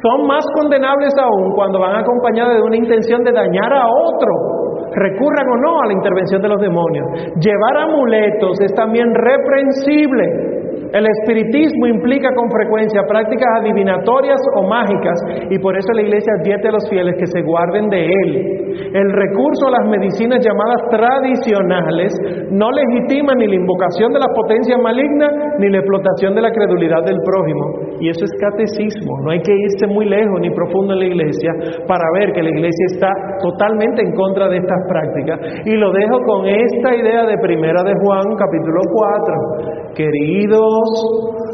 [0.04, 4.58] Son más condenables aún cuando van acompañadas de una intención de dañar a otro
[4.94, 7.06] recurran o no a la intervención de los demonios.
[7.40, 15.20] Llevar amuletos es también reprensible el espiritismo implica con frecuencia prácticas adivinatorias o mágicas
[15.50, 18.58] y por eso la iglesia advierte a los fieles que se guarden de él.
[18.94, 22.14] El recurso a las medicinas llamadas tradicionales
[22.52, 25.28] no legitima ni la invocación de la potencia maligna
[25.60, 27.98] ni la explotación de la credulidad del prójimo.
[28.00, 29.20] Y eso es catecismo.
[29.24, 31.52] No hay que irse muy lejos ni profundo en la iglesia
[31.88, 33.10] para ver que la iglesia está
[33.42, 35.40] totalmente en contra de estas prácticas.
[35.66, 39.78] Y lo dejo con esta idea de Primera de Juan, capítulo 4.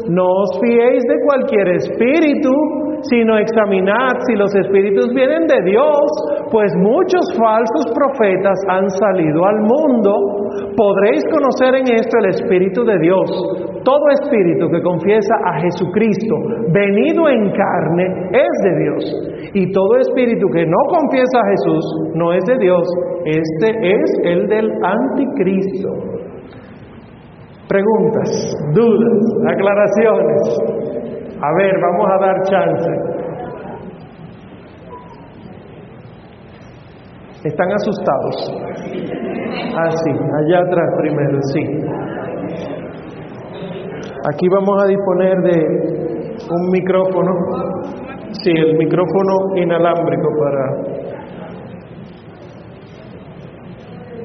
[0.08, 2.52] No os fiéis de cualquier espíritu,
[3.08, 6.08] sino examinad si los espíritus vienen de Dios,
[6.50, 10.12] pues muchos falsos profetas han salido al mundo.
[10.76, 13.30] Podréis conocer en esto el Espíritu de Dios.
[13.84, 16.36] Todo espíritu que confiesa a Jesucristo
[16.72, 19.50] venido en carne es de Dios.
[19.52, 21.84] Y todo espíritu que no confiesa a Jesús
[22.14, 22.86] no es de Dios.
[23.26, 26.14] Este es el del anticristo.
[27.68, 30.42] Preguntas, dudas, aclaraciones.
[31.40, 32.90] A ver, vamos a dar chance.
[37.44, 38.52] ¿Están asustados?
[39.76, 41.62] Ah, sí, allá atrás primero, sí.
[44.32, 45.56] Aquí vamos a disponer de
[46.50, 47.32] un micrófono.
[48.42, 51.04] Sí, el micrófono inalámbrico para...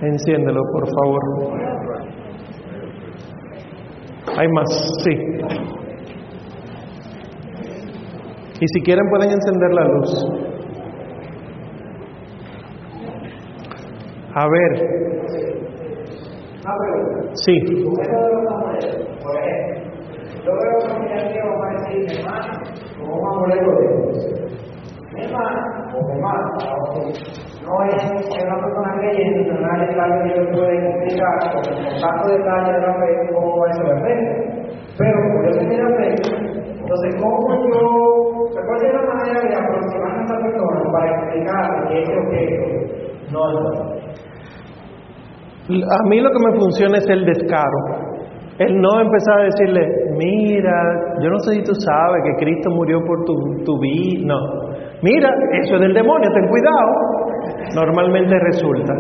[0.02, 1.69] Enciéndelo, por favor.
[4.40, 4.70] Hay más,
[5.04, 5.12] sí.
[8.62, 10.26] Y si quieren pueden encender la luz.
[14.34, 14.72] A ver.
[17.34, 17.54] Sí.
[20.46, 20.54] Yo
[27.70, 28.02] no es
[28.44, 31.62] una persona creyente, no es algo que yo pueda explicar con
[32.02, 34.34] tanto detalle de la fe cómo eso depende.
[34.98, 36.08] Pero yo tenía la fe,
[36.82, 37.38] entonces, ¿cómo
[37.70, 37.82] yo,
[38.52, 42.64] cuál es la manera de aproximarme a esa persona para explicarle que ese objeto
[43.32, 43.80] no es
[45.86, 48.10] A mí lo que me funciona es el descaro.
[48.58, 50.74] El no empezar a decirle, mira,
[51.22, 54.26] yo no sé si tú sabes que Cristo murió por tu, tu vida.
[54.26, 54.36] No.
[55.02, 55.30] Mira,
[55.62, 56.92] eso es del demonio, ten cuidado.
[57.76, 58.94] Normalmente resulta.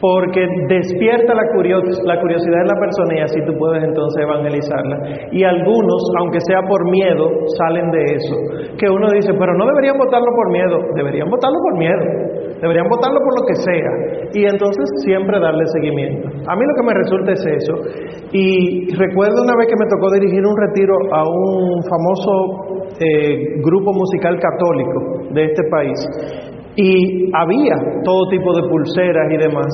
[0.00, 4.96] Porque despierta la, curios- la curiosidad de la persona y así tú puedes entonces evangelizarla.
[5.30, 7.22] Y algunos, aunque sea por miedo,
[7.58, 8.36] salen de eso.
[8.76, 10.76] Que uno dice, pero no deberían votarlo por miedo.
[10.96, 12.02] Deberían votarlo por miedo.
[12.60, 13.90] Deberían votarlo por lo que sea.
[14.34, 16.28] Y entonces siempre darle seguimiento.
[16.50, 17.74] A mí lo que me resulta es eso.
[18.32, 23.92] Y recuerdo una vez que me tocó dirigir un retiro a un famoso eh, grupo
[23.94, 25.98] musical católico de este país.
[26.74, 29.68] Y había todo tipo de pulseras y demás.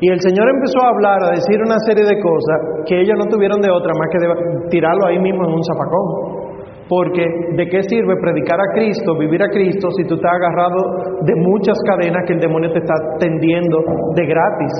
[0.00, 3.28] Y el Señor empezó a hablar, a decir una serie de cosas que ellos no
[3.28, 6.40] tuvieron de otra más que de tirarlo ahí mismo en un zapacón.
[6.88, 7.22] Porque
[7.54, 11.78] ¿de qué sirve predicar a Cristo, vivir a Cristo, si tú estás agarrado de muchas
[11.86, 13.78] cadenas que el demonio te está tendiendo
[14.16, 14.72] de gratis?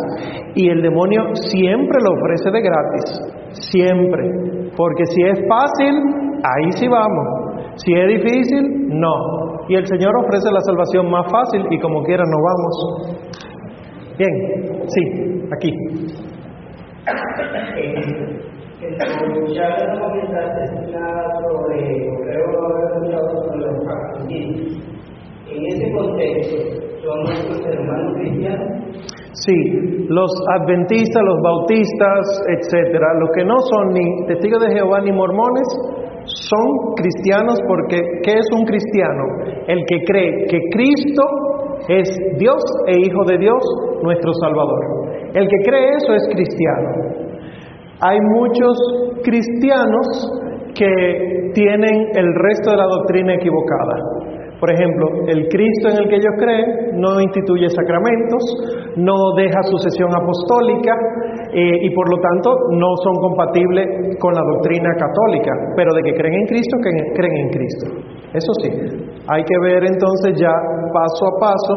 [0.57, 4.25] Y el demonio siempre lo ofrece de gratis, siempre.
[4.77, 5.95] Porque si es fácil,
[6.43, 7.77] ahí sí vamos.
[7.77, 9.15] Si es difícil, no.
[9.69, 13.21] Y el Señor ofrece la salvación más fácil y como quiera nos vamos.
[14.19, 14.35] Bien,
[14.89, 15.71] sí, aquí.
[25.53, 26.57] En ese contexto,
[27.03, 28.81] ¿son nuestros hermanos cristianos?
[29.33, 30.31] Sí, los
[30.61, 35.67] adventistas, los bautistas, etcétera, los que no son ni testigos de Jehová ni mormones,
[36.25, 39.25] son cristianos porque ¿qué es un cristiano?
[39.67, 41.23] El que cree que Cristo
[41.89, 42.09] es
[42.39, 43.63] Dios e Hijo de Dios,
[44.03, 45.01] nuestro Salvador.
[45.35, 47.21] El que cree eso es cristiano.
[48.01, 48.77] Hay muchos
[49.23, 50.07] cristianos
[50.75, 54.20] que tienen el resto de la doctrina equivocada.
[54.61, 58.45] Por ejemplo, el Cristo en el que ellos creen no instituye sacramentos,
[58.97, 60.93] no deja sucesión apostólica
[61.53, 66.13] eh, y por lo tanto no son compatibles con la doctrina católica, pero de que
[66.13, 67.87] creen en Cristo, que creen en Cristo.
[68.35, 68.69] Eso sí,
[69.27, 70.53] hay que ver entonces ya
[70.93, 71.75] paso a paso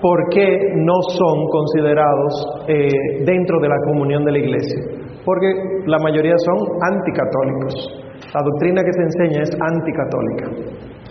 [0.00, 4.80] por qué no son considerados eh, dentro de la comunión de la iglesia,
[5.24, 5.48] porque
[5.86, 8.06] la mayoría son anticatólicos.
[8.32, 10.46] La doctrina que se enseña es anticatólica,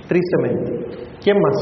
[0.10, 0.72] tristemente.
[1.24, 1.56] ¿Quién más?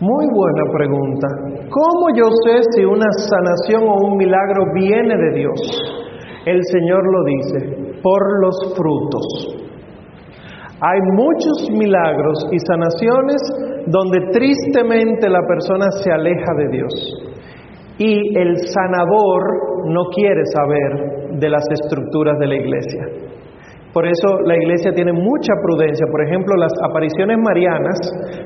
[0.00, 1.28] Muy buena pregunta.
[1.70, 5.60] ¿Cómo yo sé si una sanación o un milagro viene de Dios?
[6.46, 9.63] El Señor lo dice, por los frutos.
[10.86, 13.40] Hay muchos milagros y sanaciones
[13.86, 16.92] donde tristemente la persona se aleja de Dios.
[17.96, 23.00] Y el sanador no quiere saber de las estructuras de la iglesia.
[23.94, 26.04] Por eso la iglesia tiene mucha prudencia.
[26.10, 27.96] Por ejemplo, las apariciones marianas,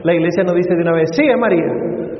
[0.04, 1.72] la iglesia no dice de una vez, sí, es María.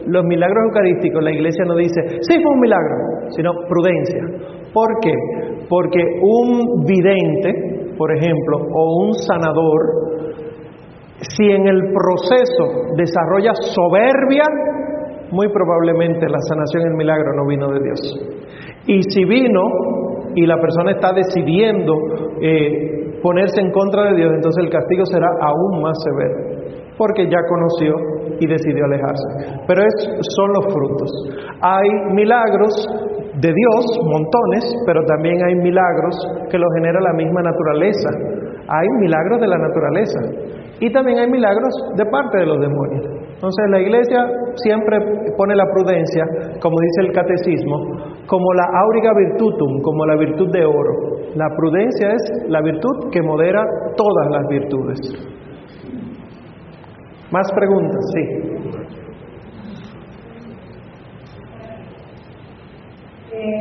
[0.07, 2.97] Los milagros eucarísticos, la iglesia no dice, sí, fue un milagro,
[3.37, 4.25] sino prudencia.
[4.73, 5.13] ¿Por qué?
[5.69, 7.53] Porque un vidente,
[7.99, 9.81] por ejemplo, o un sanador,
[11.19, 14.45] si en el proceso desarrolla soberbia,
[15.33, 18.01] muy probablemente la sanación el milagro no vino de Dios.
[18.87, 19.61] Y si vino
[20.35, 21.95] y la persona está decidiendo
[22.41, 27.39] eh, ponerse en contra de Dios, entonces el castigo será aún más severo, porque ya
[27.49, 27.95] conoció
[28.41, 29.65] y decidió alejarse.
[29.67, 31.11] Pero es, son los frutos.
[31.61, 32.87] Hay milagros
[33.41, 36.17] de Dios, montones, pero también hay milagros
[36.51, 38.11] que los genera la misma naturaleza.
[38.69, 40.21] Hay milagros de la naturaleza
[40.81, 43.05] y también hay milagros de parte de los demonios.
[43.35, 44.27] Entonces la iglesia
[44.57, 44.99] siempre
[45.37, 46.25] pone la prudencia,
[46.61, 47.77] como dice el catecismo,
[48.27, 51.19] como la auriga virtutum, como la virtud de oro.
[51.37, 53.63] La prudencia es la virtud que modera
[53.97, 54.99] todas las virtudes.
[57.31, 58.58] Más preguntas, sí.
[63.49, 63.57] Eh,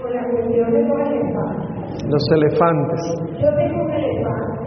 [0.00, 2.02] con la cuestión de los elefantes.
[2.08, 3.02] Los elefantes.
[3.40, 4.62] Yo tengo un elefante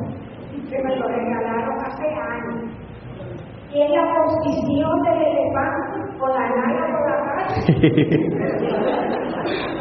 [0.70, 2.72] que me lo regalaron hace años.
[3.74, 7.46] Y es la posición del elefante con la nalga por la cara.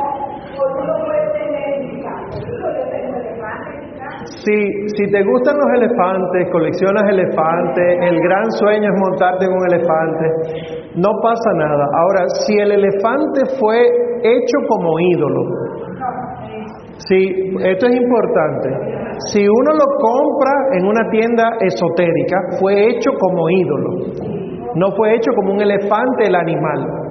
[0.02, 2.34] o, tú lo puedes tener en mi casa.
[2.44, 4.22] Digo, yo tengo elefantes en mi casa.
[4.42, 4.56] Si,
[4.96, 10.24] si te gustan los elefantes, coleccionas elefantes, el gran sueño es montarte en un elefante,
[10.96, 11.84] no pasa nada.
[11.92, 13.78] Ahora, si el elefante fue
[14.22, 15.42] hecho como ídolo,
[16.98, 17.16] si,
[17.62, 18.68] esto es importante,
[19.32, 23.90] si uno lo compra en una tienda esotérica, fue hecho como ídolo,
[24.76, 27.04] no fue hecho como un elefante el animal.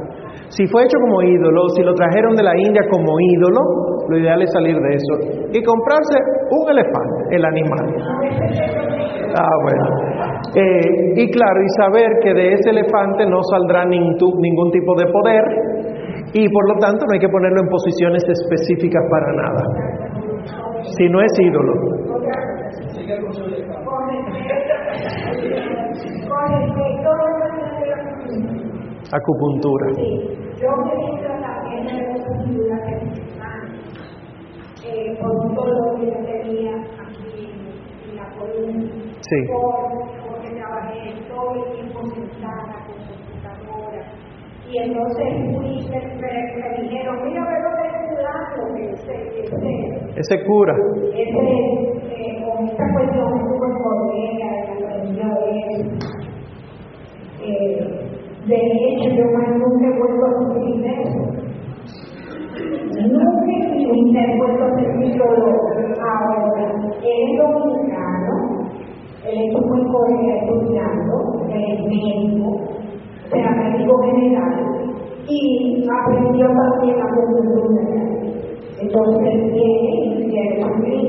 [0.50, 3.60] Si fue hecho como ídolo, si lo trajeron de la India como ídolo,
[4.08, 5.14] lo ideal es salir de eso
[5.52, 6.20] y comprarse
[6.52, 7.96] un elefante, el animal.
[9.36, 10.13] Ah, bueno.
[10.56, 15.06] Eh, y claro, y saber que de ese elefante no saldrá ningún, ningún tipo de
[15.12, 15.44] poder
[16.34, 19.64] y por lo tanto no hay que ponerlo en posiciones específicas para nada.
[20.98, 21.74] Si no es ídolo.
[29.12, 29.88] Acupuntura.
[39.22, 39.38] Sí,
[41.34, 44.04] todo el tiempo sentada con computadora.
[44.70, 49.72] Y entonces fui, me, dijeron, mira, ve lo que ese, ese,
[50.16, 50.76] Ese cura.
[51.14, 51.44] ese,
[52.10, 53.54] eh, con esta cuestión.
[57.46, 57.76] Eh,
[58.48, 61.24] de hecho, yo más nunca he vuelto a sufrir eso.
[63.12, 64.68] Nunca he vuelto a
[65.18, 65.60] dolor.
[66.00, 66.66] Ahora,
[67.04, 68.13] es dominicano,
[69.34, 71.14] él estuvo en Corea estudiando,
[71.50, 72.48] él es médico,
[73.32, 74.54] será médico general,
[75.28, 77.82] y aprendió también a acupuntura.
[78.80, 81.04] Entonces, viene y quiere sufrir.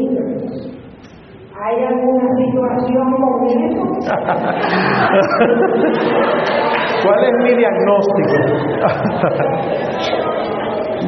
[1.60, 3.82] ¿Hay alguna situación con eso?
[7.04, 8.36] ¿Cuál es mi diagnóstico?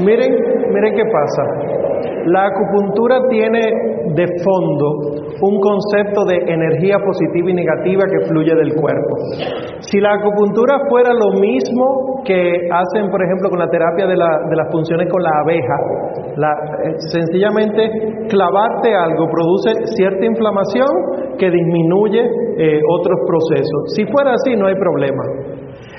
[0.04, 0.32] miren,
[0.72, 1.42] miren qué pasa.
[2.26, 3.60] La acupuntura tiene
[4.14, 4.86] de fondo
[5.42, 9.14] un concepto de energía positiva y negativa que fluye del cuerpo.
[9.80, 14.40] Si la acupuntura fuera lo mismo que hacen, por ejemplo, con la terapia de, la-
[14.50, 15.76] de las funciones con la abeja,
[16.36, 16.58] la-
[16.88, 20.88] eh, sencillamente clavarte algo produce cierta inflamación
[21.38, 22.20] que disminuye
[22.58, 23.94] eh, otros procesos.
[23.94, 25.22] Si fuera así, no hay problema.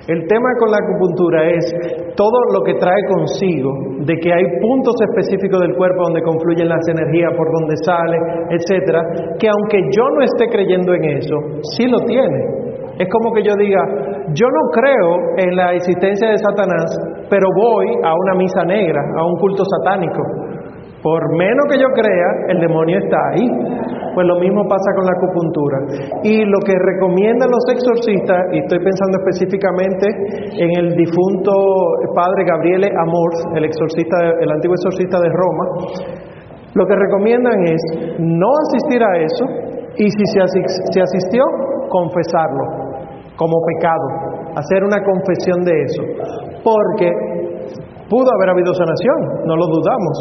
[0.07, 3.73] El tema con la acupuntura es todo lo que trae consigo,
[4.07, 8.17] de que hay puntos específicos del cuerpo donde confluyen las energías, por donde sale,
[8.55, 9.01] etcétera,
[9.37, 11.35] que aunque yo no esté creyendo en eso,
[11.75, 12.39] sí lo tiene.
[12.97, 13.83] Es como que yo diga,
[14.33, 16.87] yo no creo en la existencia de Satanás,
[17.29, 20.23] pero voy a una misa negra, a un culto satánico.
[21.01, 23.45] Por menos que yo crea, el demonio está ahí.
[24.13, 25.77] Pues lo mismo pasa con la acupuntura.
[26.23, 30.07] Y lo que recomiendan los exorcistas, y estoy pensando específicamente
[30.57, 31.53] en el difunto
[32.15, 35.65] padre Gabriele Amor, el exorcista, el antiguo exorcista de Roma,
[36.73, 37.81] lo que recomiendan es
[38.17, 39.45] no asistir a eso
[39.97, 41.43] y si se asistió,
[41.89, 42.87] confesarlo
[43.37, 44.07] como pecado,
[44.55, 46.03] hacer una confesión de eso.
[46.63, 47.09] Porque
[48.09, 50.15] Pudo haber habido sanación, no lo dudamos,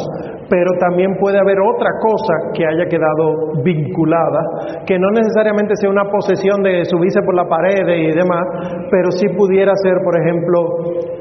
[0.49, 6.03] pero también puede haber otra cosa que haya quedado vinculada, que no necesariamente sea una
[6.11, 8.43] posesión de subirse por la pared y demás,
[8.91, 10.59] pero sí pudiera ser, por ejemplo,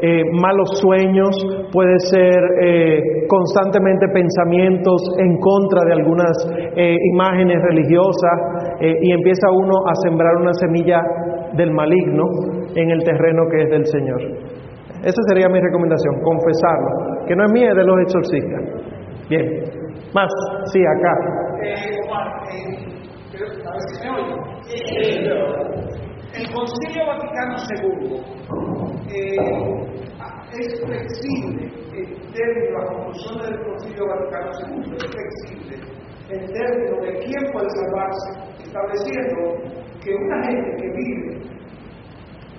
[0.03, 1.39] eh, malos sueños,
[1.73, 6.35] puede ser eh, constantemente pensamientos en contra de algunas
[6.75, 11.01] eh, imágenes religiosas y empieza uno a sembrar una semilla
[11.55, 12.25] del maligno
[12.75, 14.66] en el terreno que es del Señor.
[15.03, 18.63] Esa sería mi recomendación, confesarlo, que no es mía, es de los exorcistas.
[19.29, 19.47] Bien,
[20.15, 20.29] más,
[20.73, 21.13] sí, acá.
[21.63, 22.27] Eh, a
[26.37, 28.21] el Concilio Vaticano II
[29.09, 29.37] eh,
[30.53, 35.75] es flexible en términos, las conclusiones del Concilio Vaticano II es flexible
[36.29, 38.31] en términos de quién puede salvarse,
[38.65, 39.39] estableciendo
[40.03, 41.41] que una gente que vive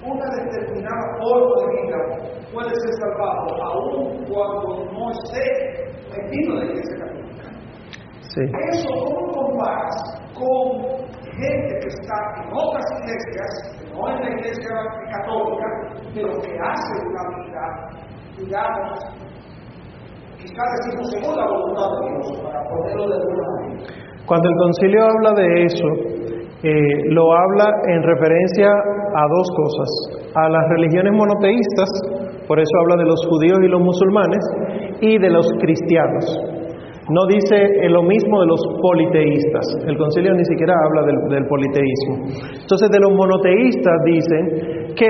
[0.08, 1.98] una determinada forma de vida
[2.54, 7.44] puede ser salvado aun cuando no esté metido en la iglesia católica.
[8.22, 8.42] Sí.
[8.72, 9.96] Eso, ¿cómo comparas
[10.34, 13.52] con gente que está en otras iglesias,
[13.94, 14.70] no en la iglesia
[15.12, 15.68] católica,
[16.14, 17.64] pero que hace una vida,
[18.38, 19.00] digamos,
[20.38, 23.84] quizás decimos según la voluntad de Dios, para ponerlo de alguna manera?
[24.26, 26.17] Cuando el concilio habla de eso,
[26.64, 26.72] eh,
[27.10, 31.90] lo habla en referencia a dos cosas, a las religiones monoteístas,
[32.48, 34.42] por eso habla de los judíos y los musulmanes,
[35.02, 36.26] y de los cristianos.
[37.10, 37.56] No dice
[37.88, 42.26] lo mismo de los politeístas, el concilio ni siquiera habla del, politeísmo.
[42.60, 45.08] Entonces de los monoteístas dicen que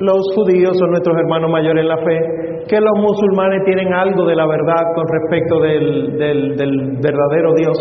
[0.00, 4.34] los judíos son nuestros hermanos mayores en la fe, que los musulmanes tienen algo de
[4.34, 7.76] la verdad con respecto del verdadero Dios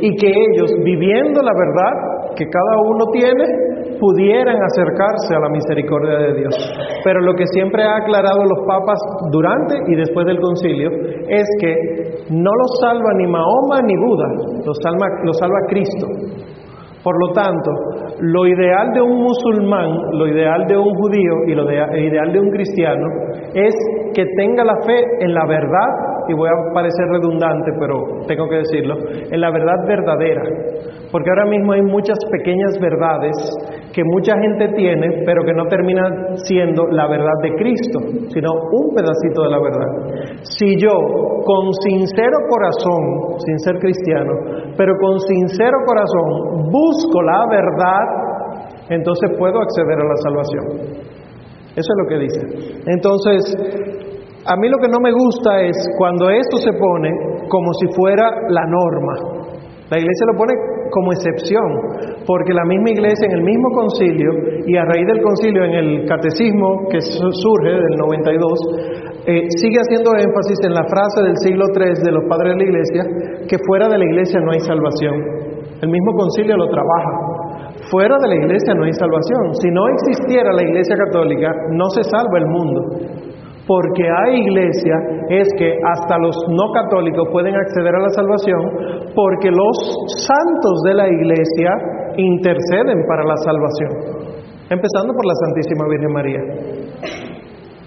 [0.00, 3.44] y que ellos, viviendo la verdad que cada uno tiene,
[4.00, 6.54] pudieran acercarse a la misericordia de Dios.
[7.04, 8.98] Pero lo que siempre ha aclarado los papas
[9.30, 10.90] durante y después del concilio
[11.28, 11.74] es que
[12.30, 14.28] no los salva ni Mahoma ni Buda,
[14.64, 14.78] los
[15.38, 16.06] salva, Cristo.
[17.02, 17.70] Por lo tanto,
[18.20, 22.40] lo ideal de un musulmán, lo ideal de un judío y lo el ideal de
[22.40, 23.06] un cristiano
[23.54, 23.74] es
[24.14, 25.88] que tenga la fe en la verdad,
[26.30, 28.94] y voy a parecer redundante, pero tengo que decirlo,
[29.30, 30.42] en la verdad verdadera.
[31.10, 33.34] Porque ahora mismo hay muchas pequeñas verdades
[33.92, 38.94] que mucha gente tiene, pero que no terminan siendo la verdad de Cristo, sino un
[38.94, 39.90] pedacito de la verdad.
[40.42, 40.94] Si yo,
[41.44, 44.32] con sincero corazón, sin ser cristiano,
[44.76, 48.04] pero con sincero corazón, busco la verdad,
[48.88, 51.10] entonces puedo acceder a la salvación.
[51.74, 52.40] Eso es lo que dice.
[52.86, 53.99] Entonces,
[54.46, 57.10] a mí lo que no me gusta es cuando esto se pone
[57.48, 59.14] como si fuera la norma.
[59.90, 60.54] La iglesia lo pone
[60.90, 61.66] como excepción,
[62.26, 64.30] porque la misma iglesia en el mismo concilio
[64.66, 69.78] y a raíz del concilio en el catecismo que su- surge del 92, eh, sigue
[69.82, 73.02] haciendo énfasis en la frase del siglo III de los padres de la iglesia,
[73.46, 75.14] que fuera de la iglesia no hay salvación.
[75.82, 77.12] El mismo concilio lo trabaja.
[77.90, 79.54] Fuera de la iglesia no hay salvación.
[79.62, 82.80] Si no existiera la iglesia católica, no se salva el mundo.
[83.66, 84.94] Porque hay iglesia
[85.28, 88.60] es que hasta los no católicos pueden acceder a la salvación
[89.14, 89.76] porque los
[90.26, 91.70] santos de la iglesia
[92.16, 93.90] interceden para la salvación.
[94.70, 96.40] Empezando por la Santísima Virgen María.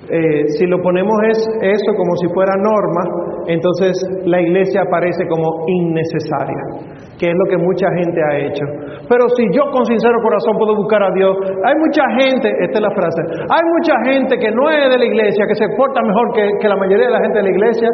[0.10, 3.94] Eh, si lo ponemos es, eso como si fuera norma, entonces
[4.26, 8.66] la iglesia aparece como innecesaria, que es lo que mucha gente ha hecho.
[9.08, 12.84] Pero si yo con sincero corazón puedo buscar a Dios, hay mucha gente, esta es
[12.84, 16.34] la frase, hay mucha gente que no es de la iglesia, que se porta mejor
[16.34, 17.90] que, que la mayoría de la gente de la iglesia,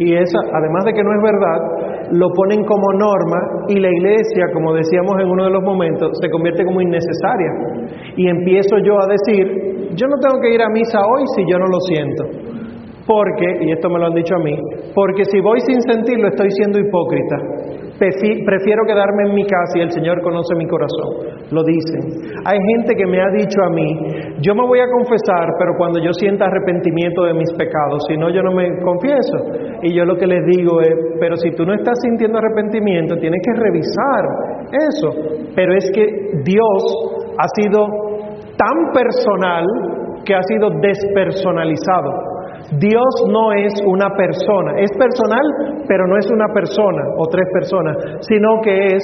[0.00, 4.48] y esa, además de que no es verdad, lo ponen como norma y la iglesia,
[4.52, 7.52] como decíamos en uno de los momentos, se convierte como innecesaria.
[8.16, 11.58] Y empiezo yo a decir, yo no tengo que ir a misa hoy si yo
[11.58, 12.24] no lo siento.
[13.06, 14.56] Porque, y esto me lo han dicho a mí,
[14.94, 17.36] porque si voy sin sentirlo estoy siendo hipócrita.
[18.00, 21.44] Prefi- Prefiero quedarme en mi casa y el Señor conoce mi corazón.
[21.52, 22.32] Lo dicen.
[22.46, 23.86] Hay gente que me ha dicho a mí,
[24.40, 28.30] yo me voy a confesar, pero cuando yo sienta arrepentimiento de mis pecados, si no
[28.32, 29.36] yo no me confieso.
[29.82, 33.40] Y yo lo que les digo es, pero si tú no estás sintiendo arrepentimiento, tienes
[33.44, 34.24] que revisar
[34.72, 35.10] eso.
[35.54, 36.06] Pero es que
[36.42, 37.84] Dios ha sido
[38.56, 39.66] tan personal
[40.24, 42.10] que ha sido despersonalizado.
[42.78, 47.96] Dios no es una persona, es personal, pero no es una persona o tres personas,
[48.20, 49.02] sino que es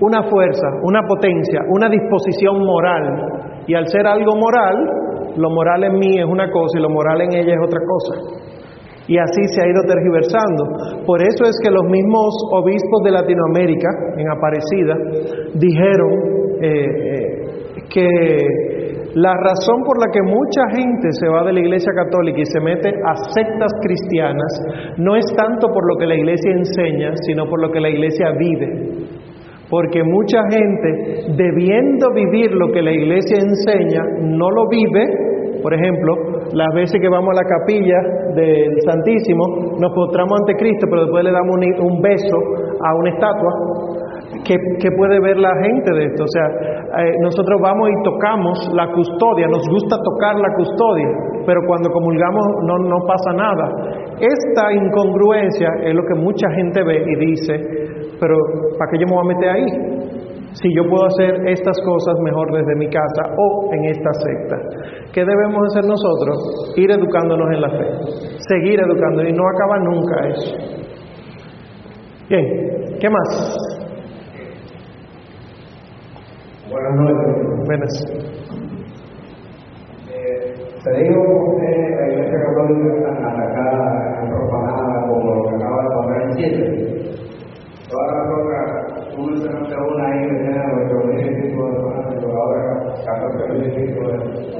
[0.00, 3.62] una fuerza, una potencia, una disposición moral.
[3.66, 4.74] Y al ser algo moral,
[5.36, 8.44] lo moral en mí es una cosa y lo moral en ella es otra cosa.
[9.06, 11.04] Y así se ha ido tergiversando.
[11.06, 14.96] Por eso es que los mismos obispos de Latinoamérica, en Aparecida,
[15.54, 16.12] dijeron
[16.60, 18.73] eh, eh, que
[19.14, 22.60] la razón por la que mucha gente se va de la iglesia católica y se
[22.60, 24.52] mete a sectas cristianas
[24.98, 28.32] no es tanto por lo que la iglesia enseña, sino por lo que la iglesia
[28.36, 29.04] vive.
[29.70, 35.60] Porque mucha gente, debiendo vivir lo que la iglesia enseña, no lo vive.
[35.62, 36.14] Por ejemplo,
[36.52, 37.96] las veces que vamos a la capilla
[38.34, 42.36] del Santísimo, nos postramos ante Cristo, pero después le damos un, beso
[42.82, 43.52] a una estatua.
[44.44, 46.24] ¿Qué, puede ver la gente de esto?
[46.24, 46.46] O sea,
[47.00, 51.08] eh, nosotros vamos y tocamos la custodia, nos gusta tocar la custodia,
[51.46, 53.66] pero cuando comulgamos no, no pasa nada.
[54.20, 57.54] Esta incongruencia es lo que mucha gente ve y dice,
[58.20, 58.36] pero
[58.78, 60.04] ¿para qué yo me voy a meter ahí?
[60.52, 64.56] Si yo puedo hacer estas cosas mejor desde mi casa o en esta secta.
[65.12, 66.74] ¿Qué debemos hacer nosotros?
[66.76, 67.86] Ir educándonos en la fe,
[68.48, 70.56] seguir educándonos y no acaba nunca eso.
[72.28, 73.74] Bien, ¿qué más?
[76.70, 77.66] Buenas noches.
[77.66, 77.94] Buenas.
[80.08, 81.20] Eh, se dijo
[81.60, 83.78] que la Iglesia Católica está atacada,
[84.30, 86.66] profanada, como lo que acaba de pasar en Chile.
[87.90, 88.66] todas las otras,
[89.14, 92.62] tú mencionaste una ahí que tiene 8 mil y pico de fanáticos, ahora
[93.04, 94.14] 14 mil y pico de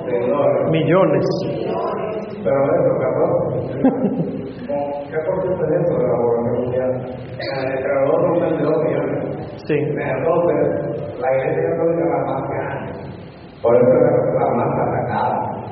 [0.04, 0.70] seguidores.
[0.70, 1.26] Millones.
[2.44, 4.44] Pero de eso, 14.
[5.10, 6.90] ¿Qué por ciento es eso de la población mundial?
[7.40, 8.83] Entre los
[9.64, 9.66] otros 22 millones.
[9.66, 9.74] Sí.
[9.74, 12.92] Entonces, la iglesia católica es la más grande.
[13.62, 15.64] Por eso es la más atacada.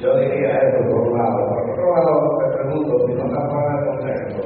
[0.00, 1.48] Yo diría eso por un lado.
[1.48, 4.40] Por otro lado, te pregunto, si no estás para el contexto,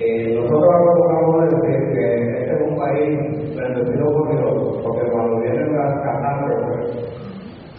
[0.00, 5.40] eh, nosotros acostumbramos a decir que este es un país bendecido por Dios, porque cuando
[5.40, 7.10] vienen las catástrofes,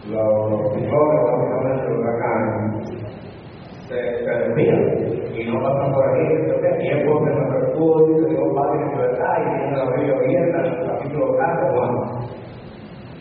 [0.09, 3.01] los, los ciclones, básicamente los huracanes,
[3.87, 6.33] se, se desvían y no pasan por aquí.
[6.33, 10.15] Entonces, aquí es porque nuestro escudo dice Dios Padre en libertad y tiene la Biblia
[10.15, 11.93] abierta en el capítulo 4, Juan.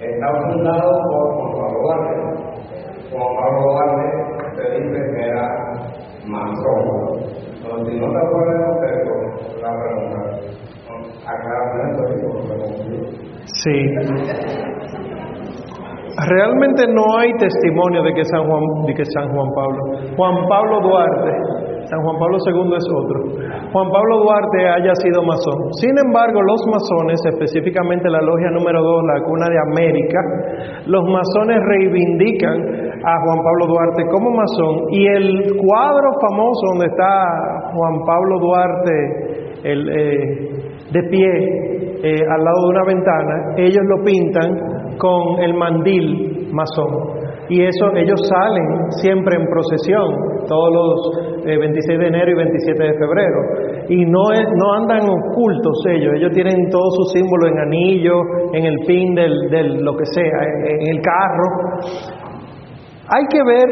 [0.01, 2.15] Está fundado por Juan Pablo Duarte.
[3.11, 4.05] Juan Pablo Duarte
[4.57, 5.47] se dice que era
[6.27, 6.85] masón.
[7.63, 9.13] Entonces, si no te acuerdas del contexto,
[9.61, 10.21] la pregunta,
[11.27, 11.53] acá
[11.91, 12.55] esto y por lo
[13.63, 13.77] Sí.
[16.29, 19.79] Realmente no hay testimonio de que San Juan, de que San Juan Pablo,
[20.17, 21.33] Juan Pablo Duarte,
[21.87, 23.19] San Juan Pablo II es otro,
[23.73, 25.73] Juan Pablo Duarte haya sido masón.
[25.81, 30.21] Sin embargo, los masones, específicamente la logia número 2, la cuna de América,
[30.87, 32.59] los masones reivindican
[33.01, 39.61] a Juan Pablo Duarte como masón y el cuadro famoso donde está Juan Pablo Duarte
[39.65, 40.51] el, eh,
[40.93, 47.21] de pie eh, al lado de una ventana, ellos lo pintan con el mandil masón.
[47.49, 52.83] Y eso, ellos salen siempre en procesión, todos los eh, 26 de enero y 27
[52.83, 53.39] de febrero.
[53.89, 58.15] Y no, es- no andan ocultos ellos, ellos tienen todo su símbolo en anillo,
[58.53, 61.49] en el pin del, del lo que sea, en, en el carro.
[63.13, 63.67] Hay que ver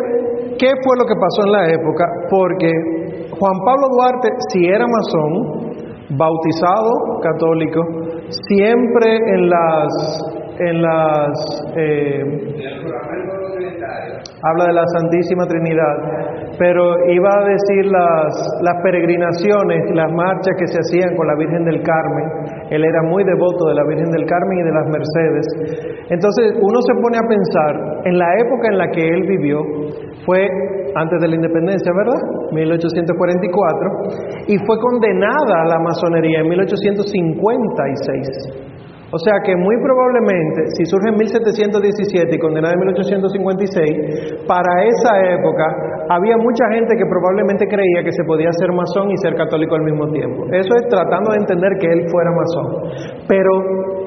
[0.58, 2.70] qué fue lo que pasó en la época, porque
[3.30, 5.68] Juan Pablo Duarte, si era masón,
[6.18, 6.90] bautizado
[7.22, 7.80] católico,
[8.30, 10.24] siempre en las
[10.60, 12.58] en las eh,
[14.42, 15.94] habla de la Santísima Trinidad,
[16.58, 21.64] pero iba a decir las, las peregrinaciones, las marchas que se hacían con la Virgen
[21.64, 22.26] del Carmen.
[22.70, 25.46] Él era muy devoto de la Virgen del Carmen y de las Mercedes.
[26.10, 29.62] Entonces uno se pone a pensar en la época en la que él vivió,
[30.24, 30.48] fue
[30.94, 32.16] antes de la independencia, ¿verdad?
[32.52, 33.90] 1844,
[34.48, 38.77] y fue condenada a la masonería en 1856.
[39.10, 45.12] O sea que muy probablemente, si surge en 1717 y condenada en 1856, para esa
[45.32, 45.64] época
[46.08, 49.82] había mucha gente que probablemente creía que se podía ser masón y ser católico al
[49.82, 50.44] mismo tiempo.
[50.52, 52.66] Eso es tratando de entender que él fuera masón.
[53.28, 53.52] Pero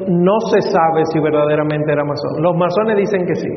[0.07, 2.41] no se sabe si verdaderamente era masón.
[2.41, 3.49] Los masones dicen que sí.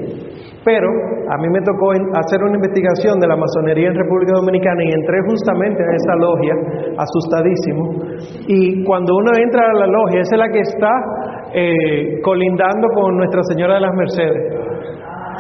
[0.65, 0.89] Pero
[1.31, 5.19] a mí me tocó hacer una investigación de la masonería en República Dominicana y entré
[5.29, 6.55] justamente a esa logia,
[6.97, 7.83] asustadísimo.
[8.49, 10.93] Y cuando uno entra a la logia, esa es la que está
[11.55, 14.65] eh, colindando con Nuestra Señora de las Mercedes,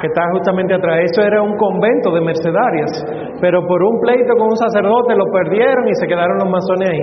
[0.05, 1.01] que está justamente atrás.
[1.01, 2.93] Eso era un convento de mercedarias,
[3.40, 7.01] pero por un pleito con un sacerdote lo perdieron y se quedaron los masones ahí.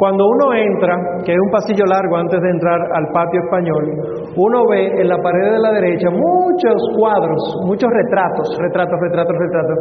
[0.00, 3.84] Cuando uno entra, que es un pasillo largo antes de entrar al patio español,
[4.36, 7.36] uno ve en la pared de la derecha muchos cuadros,
[7.66, 9.78] muchos retratos, retratos, retratos, retratos,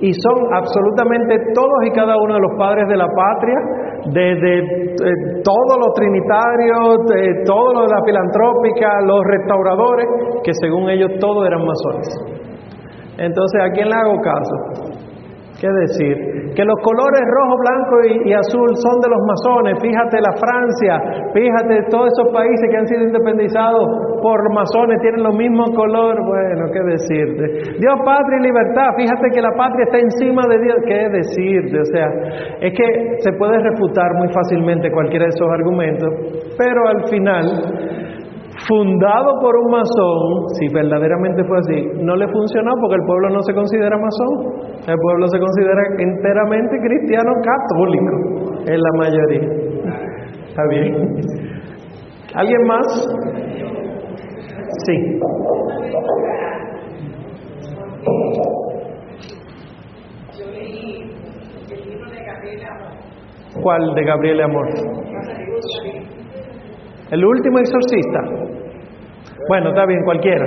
[0.00, 3.58] y son absolutamente todos y cada uno de los padres de la patria,
[4.06, 10.06] desde eh, todos los trinitarios, de todos los de la filantrópica, los restauradores,
[10.44, 12.08] que según ellos todos eran masones.
[13.18, 14.97] Entonces, ¿a quién le hago caso?
[15.58, 16.54] ¿Qué decir?
[16.54, 19.74] Que los colores rojo, blanco y, azul son de los masones.
[19.82, 20.94] Fíjate la Francia,
[21.34, 23.82] fíjate todos esos países que han sido independizados
[24.22, 26.14] por masones, tienen los mismos color.
[26.22, 27.74] Bueno, ¿qué decirte?
[27.74, 28.94] Dios, patria y libertad.
[28.96, 30.76] Fíjate que la patria está encima de Dios.
[30.86, 31.74] ¿Qué decirte?
[31.74, 32.06] O sea,
[32.62, 38.07] es que se puede refutar muy fácilmente cualquiera de esos argumentos, pero al final
[38.66, 43.42] fundado por un masón, si verdaderamente fue así, no le funcionó porque el pueblo no
[43.42, 44.70] se considera masón.
[44.86, 48.16] El pueblo se considera enteramente cristiano católico,
[48.66, 49.48] en la mayoría.
[50.48, 50.94] ¿Está bien?
[52.34, 52.86] ¿Alguien más?
[54.86, 55.20] Sí.
[63.62, 64.66] ¿Cuál de Gabriel Amor?
[67.10, 68.20] ¿El último exorcista?
[69.48, 70.44] Bueno, está bien, cualquiera.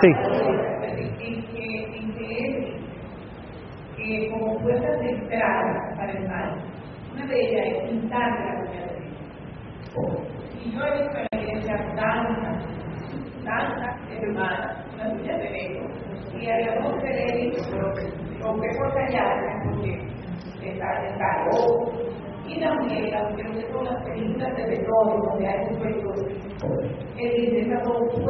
[0.00, 0.08] Sí.
[2.18, 2.72] Que,
[3.96, 6.54] que como puertas de entrada para el mal,
[7.12, 9.04] una de ellas es pintar la primera vez.
[10.64, 12.64] Y yo he visto en la iglesia tantas,
[13.44, 15.86] tantas hermanas, una niña de negro,
[16.38, 17.86] y había dos que le dicho, pero
[18.42, 19.92] con qué por callar, porque
[20.62, 21.92] está en calor,
[22.46, 25.80] Y la muñeca, creo que son las películas de terror, donde hay un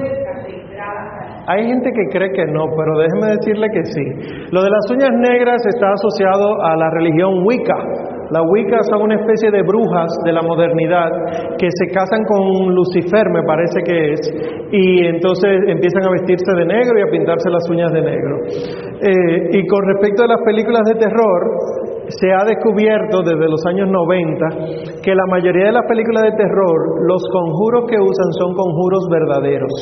[0.04, 1.44] esas de entrada.
[1.46, 4.04] Hay gente que cree que no, pero déjeme decirle que sí.
[4.50, 7.76] Lo de las uñas negras está asociado a la religión Wicca.
[8.30, 11.10] Las Wicca son una especie de brujas de la modernidad
[11.58, 14.20] que se casan con Lucifer, me parece que es,
[14.72, 18.36] y entonces empiezan a vestirse de negro y a pintarse las uñas de negro.
[19.02, 21.40] Eh, y con respecto a las películas de terror,
[22.08, 27.00] se ha descubierto desde los años 90 que la mayoría de las películas de terror,
[27.08, 29.72] los conjuros que usan son conjuros verdaderos.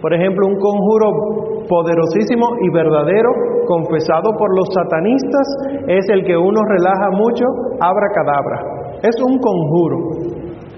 [0.00, 3.30] Por ejemplo, un conjuro poderosísimo y verdadero,
[3.66, 5.46] confesado por los satanistas,
[5.88, 7.44] es el que uno relaja mucho,
[7.80, 8.98] abra cadabra.
[9.02, 9.96] Es un conjuro,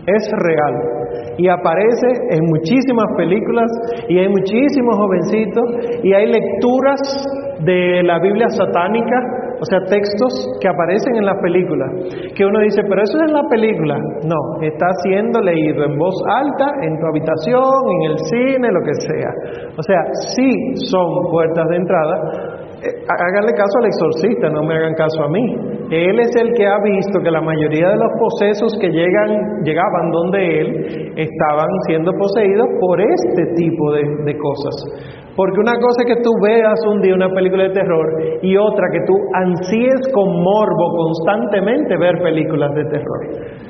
[0.07, 1.01] es real
[1.39, 3.71] y aparece en muchísimas películas
[4.09, 5.65] y hay muchísimos jovencitos
[6.03, 7.01] y hay lecturas
[7.65, 11.87] de la Biblia satánica o sea, textos que aparecen en la película,
[12.35, 13.99] que uno dice, pero eso es en la película.
[14.25, 18.95] No, está siendo leído en voz alta, en tu habitación, en el cine, lo que
[18.95, 19.33] sea.
[19.77, 20.01] O sea,
[20.35, 22.60] sí son puertas de entrada.
[22.83, 25.45] Eh, háganle caso al exorcista, no me hagan caso a mí.
[25.91, 30.11] Él es el que ha visto que la mayoría de los posesos que llegan, llegaban
[30.11, 35.21] donde él estaban siendo poseídos por este tipo de, de cosas.
[35.37, 38.07] Porque una cosa es que tú veas un día una película de terror
[38.43, 43.70] y otra que tú ansíes con morbo constantemente ver películas de terror.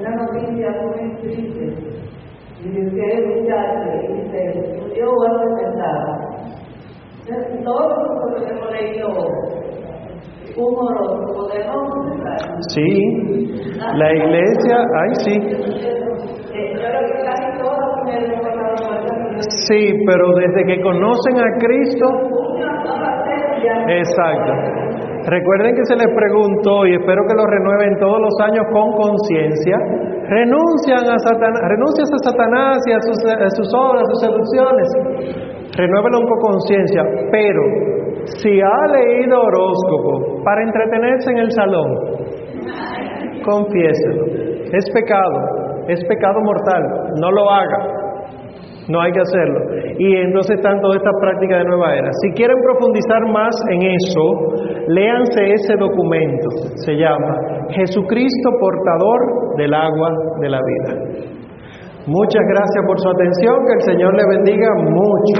[0.00, 1.64] una noticia muy triste.
[2.62, 4.40] Y dice, escucharte, y dice,
[4.96, 6.04] yo voy a pensar.
[7.64, 9.08] Todos nosotros hemos leído
[10.56, 12.00] humoroso, podemos
[12.68, 12.88] Sí,
[13.94, 15.34] la iglesia, ay sí.
[19.68, 22.06] Sí, pero desde que conocen a Cristo,
[23.88, 24.79] exacto.
[25.26, 29.76] Recuerden que se les preguntó, y espero que lo renueven todos los años con conciencia,
[30.28, 33.18] renuncian a Satanás, renuncias a Satanás y a sus,
[33.56, 34.88] sus obras, a sus seducciones.
[35.76, 37.62] Renuévelo con conciencia, pero
[38.40, 41.88] si ha leído horóscopo para entretenerse en el salón,
[43.44, 44.24] confiéselo.
[44.72, 46.82] Es pecado, es pecado mortal,
[47.20, 48.00] no lo haga
[48.90, 49.60] no hay que hacerlo.
[49.98, 52.10] Y entonces están todas estas prácticas de nueva era.
[52.22, 54.24] Si quieren profundizar más en eso,
[54.88, 56.48] léanse ese documento.
[56.84, 57.34] Se llama
[57.70, 60.10] Jesucristo portador del agua
[60.40, 60.94] de la vida.
[62.06, 65.34] Muchas gracias por su atención, que el Señor le bendiga mucho.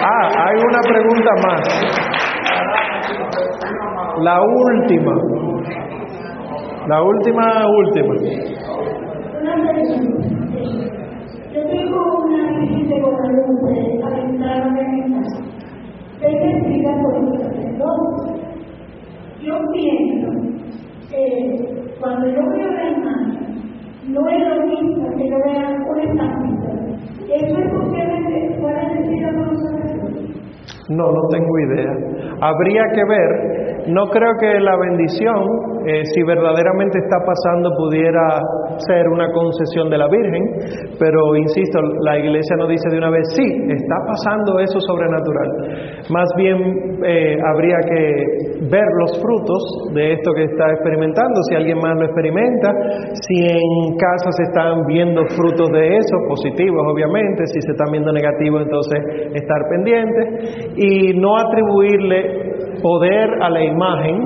[0.00, 1.60] Ah, hay una pregunta más.
[4.22, 5.47] La última.
[6.88, 8.14] La última, última.
[11.52, 15.38] Yo tengo una crisis de Guadalupe al entrar a mi casa.
[16.22, 18.40] Explica por mi sacerdote.
[19.42, 20.28] Yo pienso
[21.10, 21.18] que
[22.00, 23.48] cuando yo veo la imagen,
[24.08, 26.70] no es lo mismo que yo vea una estampita.
[27.28, 30.88] ¿Eso es posible puede decir a los sacerdotes?
[30.88, 31.92] No, no tengo idea.
[32.40, 33.67] Habría que ver.
[33.88, 38.40] No creo que la bendición eh, si verdaderamente está pasando pudiera
[38.84, 40.44] ser una concesión de la Virgen,
[40.98, 43.42] pero insisto, la Iglesia no dice de una vez, sí,
[43.72, 46.04] está pasando eso sobrenatural.
[46.10, 51.78] Más bien eh, habría que ver los frutos de esto que está experimentando, si alguien
[51.78, 52.68] más lo experimenta,
[53.24, 58.12] si en casa se están viendo frutos de eso, positivos obviamente, si se están viendo
[58.12, 58.98] negativos, entonces
[59.32, 64.22] estar pendientes y no atribuirle poder a la imagen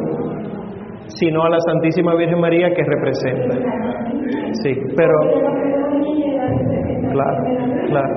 [1.18, 3.58] sino a la Santísima Virgen María que representa.
[4.62, 5.12] Sí, pero...
[7.12, 7.44] Claro,
[7.88, 8.14] claro.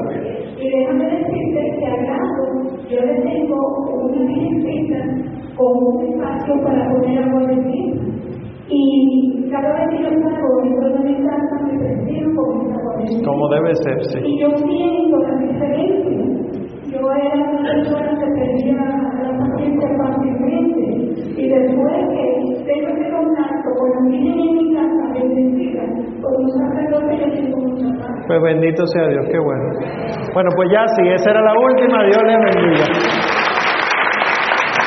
[0.57, 1.60] Y déjame decirte
[2.88, 3.57] que yo le tengo
[4.03, 4.98] una virgencita
[5.57, 7.94] con un espacio para poner agua de ti.
[8.70, 12.94] Y cada vez que yo salgo dentro de mi casa me percibo con esa agua
[13.26, 14.20] Como debe ser, sí.
[14.24, 16.35] Y yo siento la diferencia.
[16.95, 18.76] Yo era una persona que perdía
[19.22, 20.85] la paciencia fácilmente.
[21.35, 25.84] Y después que tengo ese contacto con la niña en mi casa, bendecida,
[26.22, 28.23] con un sacerdote que tengo mucha paz.
[28.27, 29.65] Pues bendito sea Dios, qué bueno.
[30.34, 33.44] Bueno, pues ya sí, esa era la última, Dios le bendiga.